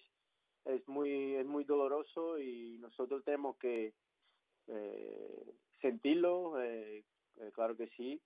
es 0.65 0.87
muy 0.87 1.33
es 1.33 1.45
muy 1.47 1.63
doloroso 1.63 2.37
y 2.37 2.77
nosotros 2.77 3.23
tenemos 3.23 3.57
que 3.57 3.95
eh, 4.67 5.55
sentirlo 5.81 6.61
eh, 6.61 7.03
claro 7.53 7.75
que 7.75 7.87
sí 7.97 8.21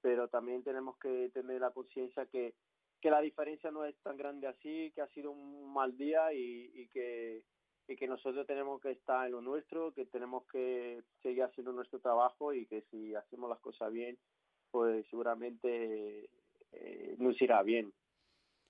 pero 0.00 0.28
también 0.28 0.62
tenemos 0.62 0.96
que 0.98 1.28
tener 1.34 1.60
la 1.60 1.72
conciencia 1.72 2.26
que 2.26 2.54
que 3.00 3.10
la 3.10 3.20
diferencia 3.20 3.72
no 3.72 3.84
es 3.84 3.96
tan 4.04 4.16
grande 4.16 4.46
así 4.46 4.92
que 4.94 5.00
ha 5.00 5.08
sido 5.08 5.32
un 5.32 5.74
mal 5.74 5.96
día 5.98 6.32
y 6.32 6.86
que 6.92 7.42
y 7.88 7.96
que 7.96 8.06
nosotros 8.06 8.46
tenemos 8.46 8.80
que 8.80 8.90
estar 8.90 9.26
en 9.26 9.32
lo 9.32 9.40
nuestro, 9.40 9.92
que 9.92 10.06
tenemos 10.06 10.44
que 10.46 11.02
seguir 11.22 11.44
haciendo 11.44 11.72
nuestro 11.72 12.00
trabajo 12.00 12.52
y 12.52 12.66
que 12.66 12.82
si 12.90 13.14
hacemos 13.14 13.48
las 13.48 13.60
cosas 13.60 13.92
bien, 13.92 14.18
pues 14.70 15.06
seguramente 15.08 16.28
eh, 16.72 17.14
nos 17.18 17.40
irá 17.40 17.62
bien. 17.62 17.92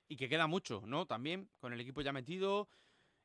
Y 0.09 0.17
que 0.17 0.29
queda 0.29 0.47
mucho, 0.47 0.83
¿no? 0.87 1.07
También 1.07 1.49
con 1.59 1.73
el 1.73 1.81
equipo 1.81 2.03
ya 2.03 2.13
metido, 2.13 2.69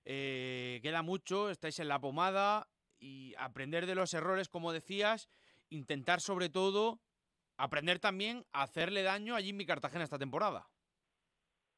eh, 0.06 0.80
queda 0.82 1.02
mucho, 1.02 1.50
estáis 1.50 1.80
en 1.80 1.90
la 1.90 2.00
pomada 2.00 2.68
y 2.98 3.36
aprender 3.38 3.86
de 3.86 3.96
los 3.96 4.14
errores, 4.14 4.48
como 4.50 4.72
decías, 4.72 5.30
intentar 5.70 6.22
sobre 6.22 6.50
todo 6.50 7.00
aprender 7.58 8.00
también 8.00 8.46
a 8.54 8.64
hacerle 8.64 9.04
daño 9.04 9.36
a 9.36 9.42
Jimmy 9.42 9.66
Cartagena 9.66 10.04
esta 10.04 10.18
temporada. 10.18 10.68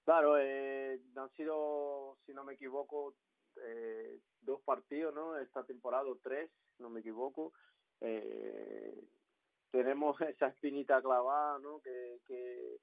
Claro, 0.06 0.38
eh, 0.38 0.99
han 1.15 1.30
sido, 1.32 2.17
si 2.26 2.34
no 2.34 2.43
me 2.43 2.54
equivoco, 2.54 3.15
eh, 3.62 4.20
dos 4.42 4.62
partidos, 4.62 5.13
¿no? 5.13 5.38
Esta 5.38 5.63
temporada, 5.63 6.06
tres, 6.22 6.50
no 6.80 6.89
me 6.89 7.00
equivoco. 7.00 7.54
Eh, 8.02 9.04
tenemos 9.72 10.20
esa 10.22 10.48
espinita 10.48 11.02
clavada, 11.02 11.60
¿no? 11.60 11.82
Que, 11.82 12.20
que, 12.28 12.78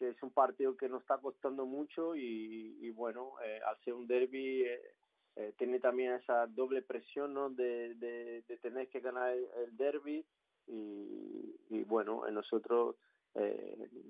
es 0.00 0.22
un 0.22 0.30
partido 0.30 0.76
que 0.76 0.88
nos 0.88 1.00
está 1.02 1.18
costando 1.18 1.66
mucho 1.66 2.14
y, 2.14 2.88
bueno, 2.90 3.34
eh, 3.44 3.60
al 3.66 3.76
ser 3.80 3.94
un 3.94 4.06
derby 4.06 4.62
eh, 4.62 4.94
eh, 5.34 5.54
tiene 5.58 5.80
también 5.80 6.12
esa 6.12 6.46
doble 6.46 6.82
presión, 6.82 7.34
¿no? 7.34 7.50
De, 7.50 8.44
tener 8.62 8.88
que 8.88 9.00
ganar 9.00 9.32
el, 9.32 9.48
el 9.56 9.76
derby 9.76 10.24
y, 10.68 11.82
bueno, 11.84 12.28
nosotros, 12.30 12.96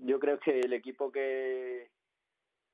yo 0.03 0.20
creo 0.20 0.38
que 0.38 0.61
el 0.61 0.72
equipo 0.72 1.11
que, 1.11 1.90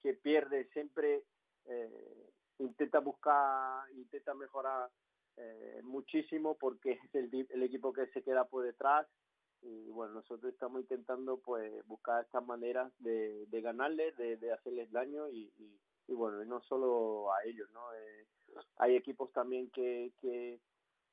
que 0.03 0.15
pierde 0.15 0.67
siempre 0.73 1.25
eh, 1.67 2.31
intenta 2.59 3.01
buscar, 3.01 3.91
intenta 3.93 4.35
mejorar 4.35 4.91
eh, 5.37 5.81
muchísimo 5.83 6.57
porque 6.57 6.93
es 6.93 7.01
el, 7.15 7.47
el, 7.51 7.63
equipo 7.63 7.93
que 7.93 8.07
se 8.09 8.23
queda 8.23 8.45
por 8.45 8.65
detrás 8.65 9.07
y 9.63 9.91
bueno, 9.91 10.15
nosotros 10.15 10.53
estamos 10.53 10.83
intentando 10.83 11.39
pues 11.39 11.87
buscar 11.87 12.25
estas 12.25 12.45
maneras 12.45 12.93
de, 12.99 13.47
de 13.47 13.61
ganarles, 13.63 14.17
de, 14.17 14.37
de 14.37 14.53
hacerles 14.53 14.93
daño 14.93 15.29
y, 15.31 15.51
y, 15.59 15.81
y 16.09 16.15
bueno, 16.15 16.45
no 16.45 16.61
solo 16.63 17.33
a 17.33 17.43
ellos, 17.45 17.69
¿no? 17.73 17.81
Eh, 17.95 18.27
hay 18.77 18.97
equipos 18.97 19.33
también 19.33 19.71
que, 19.71 20.13
que, 20.21 20.61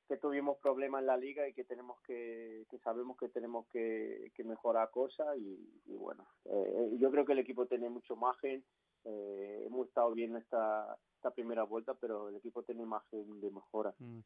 que 0.08 0.16
tuvimos 0.16 0.58
problemas 0.58 1.00
en 1.00 1.06
la 1.06 1.16
liga 1.16 1.48
y 1.48 1.54
que 1.54 1.64
tenemos 1.64 2.00
que, 2.02 2.66
que 2.70 2.78
sabemos 2.78 3.16
que 3.16 3.28
tenemos 3.28 3.66
que, 3.68 4.30
que 4.34 4.44
mejorar 4.44 4.90
cosas 4.90 5.36
y, 5.38 5.82
y 5.86 5.94
bueno, 5.94 6.26
eh, 6.44 6.96
yo 6.98 7.10
creo 7.10 7.24
que 7.24 7.32
el 7.32 7.38
equipo 7.38 7.66
tiene 7.66 7.88
mucho 7.88 8.16
margen, 8.16 8.64
eh, 9.04 9.64
hemos 9.66 9.88
estado 9.88 10.12
bien 10.12 10.36
esta, 10.36 10.96
esta 11.16 11.30
primera 11.30 11.64
vuelta, 11.64 11.94
pero 11.94 12.28
el 12.28 12.36
equipo 12.36 12.62
tiene 12.62 12.84
margen 12.84 13.40
de 13.40 13.50
mejora. 13.50 13.94
Mm. 13.98 14.20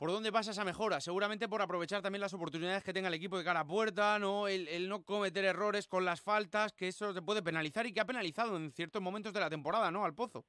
¿Por 0.00 0.10
dónde 0.10 0.32
pasa 0.32 0.52
esa 0.52 0.64
mejora? 0.64 0.98
Seguramente 0.98 1.46
por 1.46 1.60
aprovechar 1.60 2.00
también 2.00 2.22
las 2.22 2.32
oportunidades 2.32 2.82
que 2.82 2.94
tenga 2.94 3.08
el 3.08 3.14
equipo 3.14 3.36
de 3.36 3.44
cara 3.44 3.60
a 3.60 3.66
puerta, 3.66 4.18
¿no? 4.18 4.48
El, 4.48 4.66
el, 4.68 4.88
no 4.88 5.04
cometer 5.04 5.44
errores 5.44 5.86
con 5.86 6.06
las 6.06 6.22
faltas, 6.22 6.72
que 6.72 6.88
eso 6.88 7.12
te 7.12 7.20
puede 7.20 7.42
penalizar 7.42 7.86
y 7.86 7.92
que 7.92 8.00
ha 8.00 8.06
penalizado 8.06 8.56
en 8.56 8.72
ciertos 8.72 9.02
momentos 9.02 9.34
de 9.34 9.40
la 9.40 9.50
temporada, 9.50 9.90
¿no? 9.90 10.06
Al 10.06 10.14
Pozo. 10.14 10.46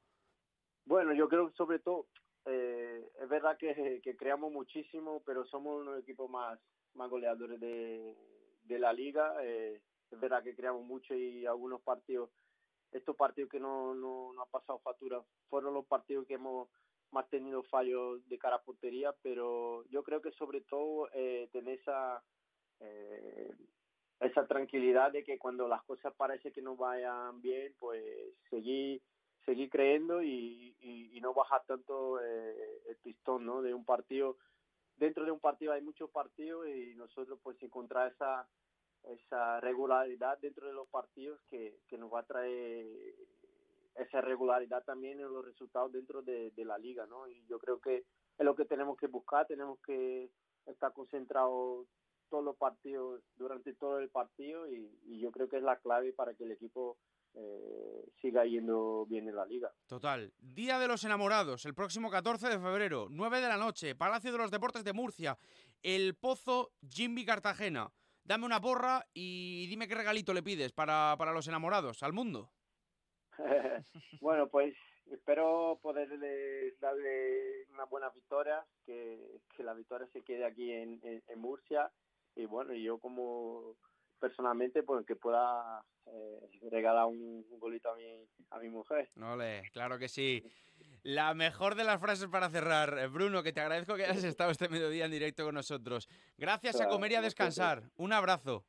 Bueno, 0.86 1.13
yo 1.13 1.27
creo 1.27 1.49
que 1.49 1.55
sobre 1.57 1.79
todo, 1.79 2.07
eh, 2.45 2.80
es 3.21 3.29
verdad 3.29 3.57
que, 3.57 4.01
creamos 4.17 4.51
muchísimo, 4.51 5.21
pero 5.25 5.45
somos 5.45 5.81
uno 5.81 5.91
de 5.91 5.97
los 5.97 6.03
equipos 6.03 6.29
más, 6.29 6.59
más 6.93 7.09
goleadores 7.09 7.59
de, 7.59 8.15
de 8.63 8.79
la 8.79 8.93
liga. 8.93 9.35
Eh, 9.43 9.81
es 10.11 10.19
verdad 10.19 10.43
que 10.43 10.55
creamos 10.55 10.85
mucho 10.85 11.13
y 11.15 11.45
algunos 11.45 11.81
partidos, 11.81 12.29
estos 12.91 13.15
partidos 13.15 13.49
que 13.49 13.59
no, 13.59 13.95
no, 13.95 14.33
no 14.33 14.41
han 14.41 14.49
pasado 14.49 14.79
factura, 14.79 15.21
fueron 15.49 15.73
los 15.73 15.85
partidos 15.85 16.27
que 16.27 16.33
hemos 16.35 16.69
más 17.11 17.29
tenido 17.29 17.63
fallos 17.63 18.27
de 18.27 18.37
cara 18.37 18.57
a 18.57 18.61
portería, 18.61 19.13
pero 19.21 19.85
yo 19.89 20.03
creo 20.03 20.21
que 20.21 20.31
sobre 20.31 20.61
todo 20.61 21.09
eh, 21.13 21.49
tener 21.51 21.79
esa 21.79 22.23
eh, 22.79 23.53
esa 24.21 24.45
tranquilidad 24.45 25.11
de 25.11 25.23
que 25.23 25.37
cuando 25.37 25.67
las 25.67 25.83
cosas 25.83 26.13
parece 26.15 26.51
que 26.51 26.61
no 26.61 26.75
vayan 26.75 27.41
bien, 27.41 27.73
pues 27.79 28.03
seguir 28.49 29.01
seguir 29.45 29.69
creyendo 29.69 30.21
y, 30.21 30.75
y, 30.82 31.19
no 31.21 31.34
bajar 31.36 31.63
tanto 31.67 32.19
eh, 32.19 32.82
el 32.88 32.95
pistón, 32.97 33.45
¿no? 33.45 33.62
De 33.62 33.75
un 33.75 33.86
partido 33.86 34.38
dentro 34.97 35.23
de 35.23 35.32
un 35.32 35.39
partido 35.39 35.73
hay 35.73 35.82
muchos 35.82 36.10
partidos 36.10 36.67
y 36.67 36.95
nosotros 36.95 37.39
pues 37.43 37.62
encontrar 37.62 38.12
esa 38.12 38.47
esa 39.04 39.60
regularidad 39.60 40.38
dentro 40.39 40.67
de 40.67 40.73
los 40.73 40.88
partidos 40.88 41.39
que, 41.49 41.80
que 41.88 41.97
nos 41.97 42.13
va 42.13 42.19
a 42.19 42.25
traer 42.25 42.86
esa 43.95 44.21
regularidad 44.21 44.84
también 44.84 45.19
en 45.19 45.34
los 45.34 45.43
resultados 45.43 45.91
dentro 45.91 46.21
de, 46.21 46.51
de, 46.51 46.65
la 46.65 46.77
liga, 46.77 47.06
¿no? 47.08 47.27
Y 47.27 47.43
yo 47.47 47.60
creo 47.60 47.80
que 47.80 47.97
es 48.38 48.45
lo 48.45 48.56
que 48.56 48.65
tenemos 48.65 48.97
que 48.97 49.08
buscar, 49.08 49.47
tenemos 49.47 49.80
que 49.82 50.30
estar 50.67 50.93
concentrados 50.93 51.88
todos 52.30 52.43
los 52.43 52.56
partidos, 52.58 53.21
durante 53.36 53.73
todo 53.73 53.99
el 53.99 54.10
partido 54.10 54.67
y 54.67 55.19
yo 55.19 55.32
creo 55.32 55.49
que 55.49 55.58
es 55.58 55.63
la 55.63 55.77
clave 55.77 56.13
para 56.13 56.34
que 56.34 56.43
el 56.45 56.51
equipo 56.51 56.97
eh, 57.33 58.05
siga 58.21 58.45
yendo 58.45 59.05
bien 59.05 59.27
en 59.27 59.35
la 59.35 59.45
liga. 59.45 59.71
Total. 59.87 60.33
Día 60.39 60.79
de 60.79 60.87
los 60.87 61.03
enamorados, 61.03 61.65
el 61.65 61.73
próximo 61.73 62.09
14 62.09 62.49
de 62.49 62.59
febrero, 62.59 63.07
9 63.09 63.41
de 63.41 63.47
la 63.47 63.57
noche, 63.57 63.95
Palacio 63.95 64.31
de 64.31 64.37
los 64.37 64.51
Deportes 64.51 64.83
de 64.83 64.93
Murcia, 64.93 65.37
El 65.81 66.15
Pozo, 66.15 66.71
Jimby 66.89 67.25
Cartagena. 67.25 67.91
Dame 68.23 68.45
una 68.45 68.61
porra 68.61 69.05
y 69.13 69.67
dime 69.67 69.87
qué 69.87 69.95
regalito 69.95 70.33
le 70.33 70.43
pides 70.43 70.71
para, 70.73 71.15
para 71.17 71.31
los 71.31 71.47
enamorados, 71.47 72.03
al 72.03 72.13
mundo. 72.13 72.51
bueno, 74.21 74.47
pues 74.47 74.75
espero 75.11 75.79
poderle 75.81 76.75
darle 76.79 77.65
una 77.73 77.85
buena 77.85 78.09
victoria, 78.09 78.63
que, 78.85 79.41
que 79.55 79.63
la 79.63 79.73
victoria 79.73 80.07
se 80.13 80.21
quede 80.21 80.45
aquí 80.45 80.71
en, 80.71 80.99
en, 81.03 81.23
en 81.27 81.39
Murcia 81.39 81.91
y 82.35 82.45
bueno, 82.45 82.73
yo 82.73 82.97
como 82.99 83.75
personalmente 84.21 84.84
pues 84.84 85.05
que 85.05 85.15
pueda 85.15 85.84
eh, 86.05 86.49
regalar 86.69 87.07
un, 87.07 87.45
un, 87.49 87.60
golito 87.60 87.91
a 87.91 87.95
mi, 87.95 88.25
a 88.51 88.60
mi 88.60 88.69
mujer. 88.69 89.10
Ole, 89.21 89.63
claro 89.73 89.97
que 89.97 90.07
sí. 90.07 90.43
La 91.03 91.34
mejor 91.34 91.75
de 91.75 91.84
las 91.84 91.99
frases 91.99 92.29
para 92.29 92.49
cerrar. 92.49 92.97
Eh, 92.97 93.07
Bruno, 93.07 93.41
que 93.43 93.51
te 93.51 93.60
agradezco 93.60 93.95
que 93.95 94.05
hayas 94.05 94.23
estado 94.23 94.51
este 94.51 94.69
mediodía 94.69 95.05
en 95.05 95.12
directo 95.12 95.43
con 95.43 95.55
nosotros. 95.55 96.07
Gracias 96.38 96.75
claro, 96.75 96.91
a 96.91 96.93
comer 96.93 97.12
y 97.12 97.15
a 97.15 97.21
descansar. 97.21 97.84
Un 97.97 98.13
abrazo. 98.13 98.63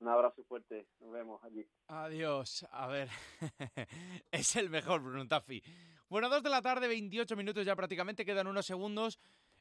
Un 0.00 0.08
abrazo 0.08 0.42
fuerte. 0.44 0.88
Nos 1.00 1.12
vemos 1.12 1.42
allí. 1.44 1.66
Adiós. 1.86 2.66
A 2.72 2.88
ver, 2.88 3.08
es 4.32 4.56
el 4.56 4.68
mejor 4.68 5.00
Bruno 5.00 5.26
Taffi. 5.26 5.62
Bueno, 6.08 6.28
dos 6.28 6.42
de 6.42 6.50
la 6.50 6.60
tarde, 6.60 6.88
28 6.88 7.36
minutos 7.36 7.64
ya 7.64 7.74
prácticamente, 7.76 8.24
quedan 8.24 8.48
unos 8.48 8.66
segundos. 8.66 9.18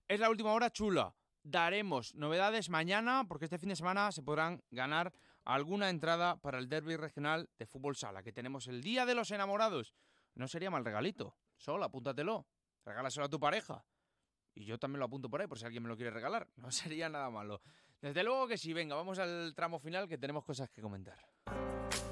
Es 0.07 0.19
la 0.19 0.29
última 0.29 0.51
hora 0.51 0.71
chula. 0.71 1.15
Daremos 1.43 2.15
novedades 2.15 2.69
mañana 2.69 3.25
porque 3.27 3.45
este 3.45 3.59
fin 3.59 3.69
de 3.69 3.75
semana 3.75 4.11
se 4.11 4.23
podrán 4.23 4.63
ganar 4.71 5.13
alguna 5.45 5.89
entrada 5.89 6.35
para 6.41 6.57
el 6.59 6.67
derby 6.67 6.97
regional 6.97 7.49
de 7.57 7.65
fútbol 7.65 7.95
sala 7.95 8.23
que 8.23 8.33
tenemos 8.33 8.67
el 8.67 8.81
Día 8.81 9.05
de 9.05 9.15
los 9.15 9.31
Enamorados. 9.31 9.93
No 10.33 10.47
sería 10.47 10.69
mal 10.69 10.83
regalito. 10.83 11.37
Solo, 11.55 11.85
apúntatelo. 11.85 12.47
Regálaselo 12.83 13.27
a 13.27 13.29
tu 13.29 13.39
pareja. 13.39 13.85
Y 14.53 14.65
yo 14.65 14.77
también 14.77 14.99
lo 14.99 15.05
apunto 15.05 15.29
por 15.29 15.41
ahí 15.41 15.47
por 15.47 15.59
si 15.59 15.65
alguien 15.65 15.83
me 15.83 15.89
lo 15.89 15.95
quiere 15.95 16.11
regalar. 16.11 16.47
No 16.57 16.71
sería 16.71 17.09
nada 17.09 17.29
malo. 17.29 17.61
Desde 18.01 18.23
luego 18.23 18.47
que 18.47 18.57
sí, 18.57 18.73
venga, 18.73 18.95
vamos 18.95 19.19
al 19.19 19.53
tramo 19.55 19.79
final 19.79 20.07
que 20.07 20.17
tenemos 20.17 20.43
cosas 20.43 20.69
que 20.69 20.81
comentar. 20.81 21.17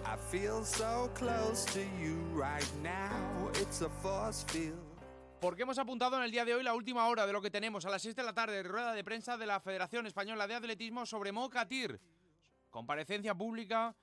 I 0.05 0.17
feel 0.31 0.63
so 0.63 1.11
close 1.13 1.65
to 1.73 1.79
you 2.01 2.17
right 2.35 2.71
now. 2.81 3.49
It's 3.61 3.81
a 3.81 3.89
force 3.89 4.45
field. 4.51 4.93
Porque 5.39 5.63
hemos 5.63 5.77
apuntado 5.77 6.15
en 6.17 6.23
el 6.23 6.31
día 6.31 6.45
de 6.45 6.55
hoy 6.55 6.63
la 6.63 6.73
última 6.73 7.07
hora 7.07 7.27
de 7.27 7.33
lo 7.33 7.41
que 7.41 7.51
tenemos 7.51 7.85
a 7.85 7.89
las 7.89 8.01
6 8.01 8.15
de 8.15 8.23
la 8.23 8.33
tarde, 8.33 8.63
rueda 8.63 8.93
de 8.93 9.03
prensa 9.03 9.37
de 9.37 9.45
la 9.45 9.59
Federación 9.59 10.07
Española 10.07 10.47
de 10.47 10.55
Atletismo 10.55 11.05
sobre 11.05 11.33
Mocatir. 11.33 11.99
Comparecencia 12.73 13.35
pública 13.35 13.95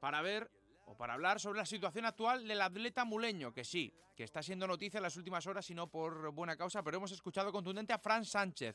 para 0.00 0.22
ver 0.22 0.50
o 0.86 0.96
para 0.96 1.12
hablar 1.12 1.38
sobre 1.38 1.58
la 1.58 1.66
situación 1.66 2.06
actual 2.06 2.48
del 2.48 2.62
atleta 2.62 3.04
muleño, 3.04 3.52
que 3.52 3.62
sí, 3.62 3.92
que 4.16 4.24
está 4.24 4.42
siendo 4.42 4.66
noticia 4.66 4.96
en 4.96 5.02
las 5.02 5.18
últimas 5.18 5.46
horas 5.46 5.68
y 5.68 5.74
no 5.74 5.88
por 5.88 6.32
buena 6.32 6.56
causa, 6.56 6.82
pero 6.82 6.96
hemos 6.96 7.12
escuchado 7.12 7.52
contundente 7.52 7.92
a 7.92 7.98
Fran 7.98 8.24
Sánchez. 8.24 8.74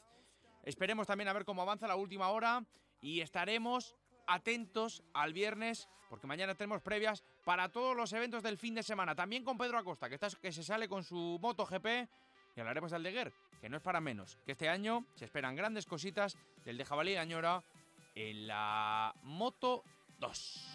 Esperemos 0.62 1.08
también 1.08 1.28
a 1.28 1.34
ver 1.34 1.44
cómo 1.44 1.64
avanza 1.64 1.88
la 1.88 1.96
última 1.96 2.30
hora 2.30 2.64
y 3.02 3.22
estaremos 3.22 3.96
atentos 4.28 5.02
al 5.12 5.34
viernes, 5.34 5.90
porque 6.08 6.28
mañana 6.28 6.54
tenemos 6.54 6.84
previas 6.84 7.24
para 7.44 7.70
todos 7.70 7.98
los 7.98 8.14
eventos 8.14 8.44
del 8.44 8.60
fin 8.60 8.76
de 8.76 8.84
semana. 8.84 9.16
También 9.16 9.44
con 9.44 9.58
Pedro 9.58 9.80
Acosta, 9.80 10.08
que, 10.08 10.16
está, 10.16 10.30
que 10.30 10.52
se 10.52 10.64
sale 10.64 10.88
con 10.88 11.04
su 11.04 11.40
moto 11.42 11.66
GP. 11.66 12.08
Y 12.56 12.60
hablaremos 12.60 12.92
de 12.92 13.12
Guer, 13.12 13.34
que 13.60 13.70
no 13.70 13.78
es 13.78 13.82
para 13.82 14.02
menos. 14.02 14.38
Que 14.46 14.52
este 14.52 14.70
año 14.70 15.08
se 15.16 15.26
esperan 15.26 15.56
grandes 15.56 15.88
cositas 15.88 16.38
del 16.64 16.78
de 16.78 16.86
Jabalí 16.86 17.16
Añora 17.16 17.64
en 18.16 18.48
la 18.48 19.14
Moto 19.24 19.84
2. 20.20 20.68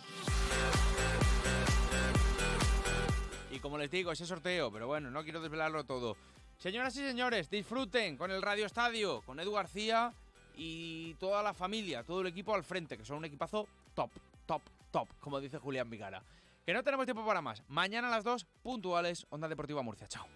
Y 3.53 3.59
como 3.59 3.79
les 3.79 3.91
digo, 3.91 4.13
ese 4.13 4.27
sorteo, 4.27 4.71
pero 4.71 4.87
bueno, 4.87 5.11
no 5.11 5.23
quiero 5.23 5.41
desvelarlo 5.41 5.85
todo. 5.85 6.17
Señoras 6.59 6.97
y 6.97 7.01
señores, 7.01 7.51
disfruten 7.51 8.17
con 8.17 8.31
el 8.31 8.43
Radio 8.43 8.67
Estadio, 8.67 9.23
con 9.23 9.39
Edu 9.41 9.53
García 9.53 10.13
y 10.57 11.15
toda 11.15 11.43
la 11.43 11.55
familia, 11.55 12.03
todo 12.03 12.23
el 12.23 12.27
equipo 12.29 12.55
al 12.55 12.65
frente, 12.65 12.97
que 12.97 13.05
son 13.05 13.19
un 13.19 13.25
equipazo 13.27 13.69
top, 13.95 14.11
top, 14.47 14.63
top, 14.91 15.09
como 15.21 15.41
dice 15.41 15.59
Julián 15.59 15.91
Vigara. 15.91 16.23
Que 16.65 16.73
no 16.73 16.83
tenemos 16.83 17.07
tiempo 17.07 17.25
para 17.25 17.41
más. 17.43 17.63
Mañana 17.69 18.09
a 18.09 18.11
las 18.11 18.25
2, 18.25 18.45
puntuales, 18.63 19.27
Onda 19.31 19.49
Deportiva 19.49 19.83
Murcia. 19.83 20.09
Chao. 20.09 20.27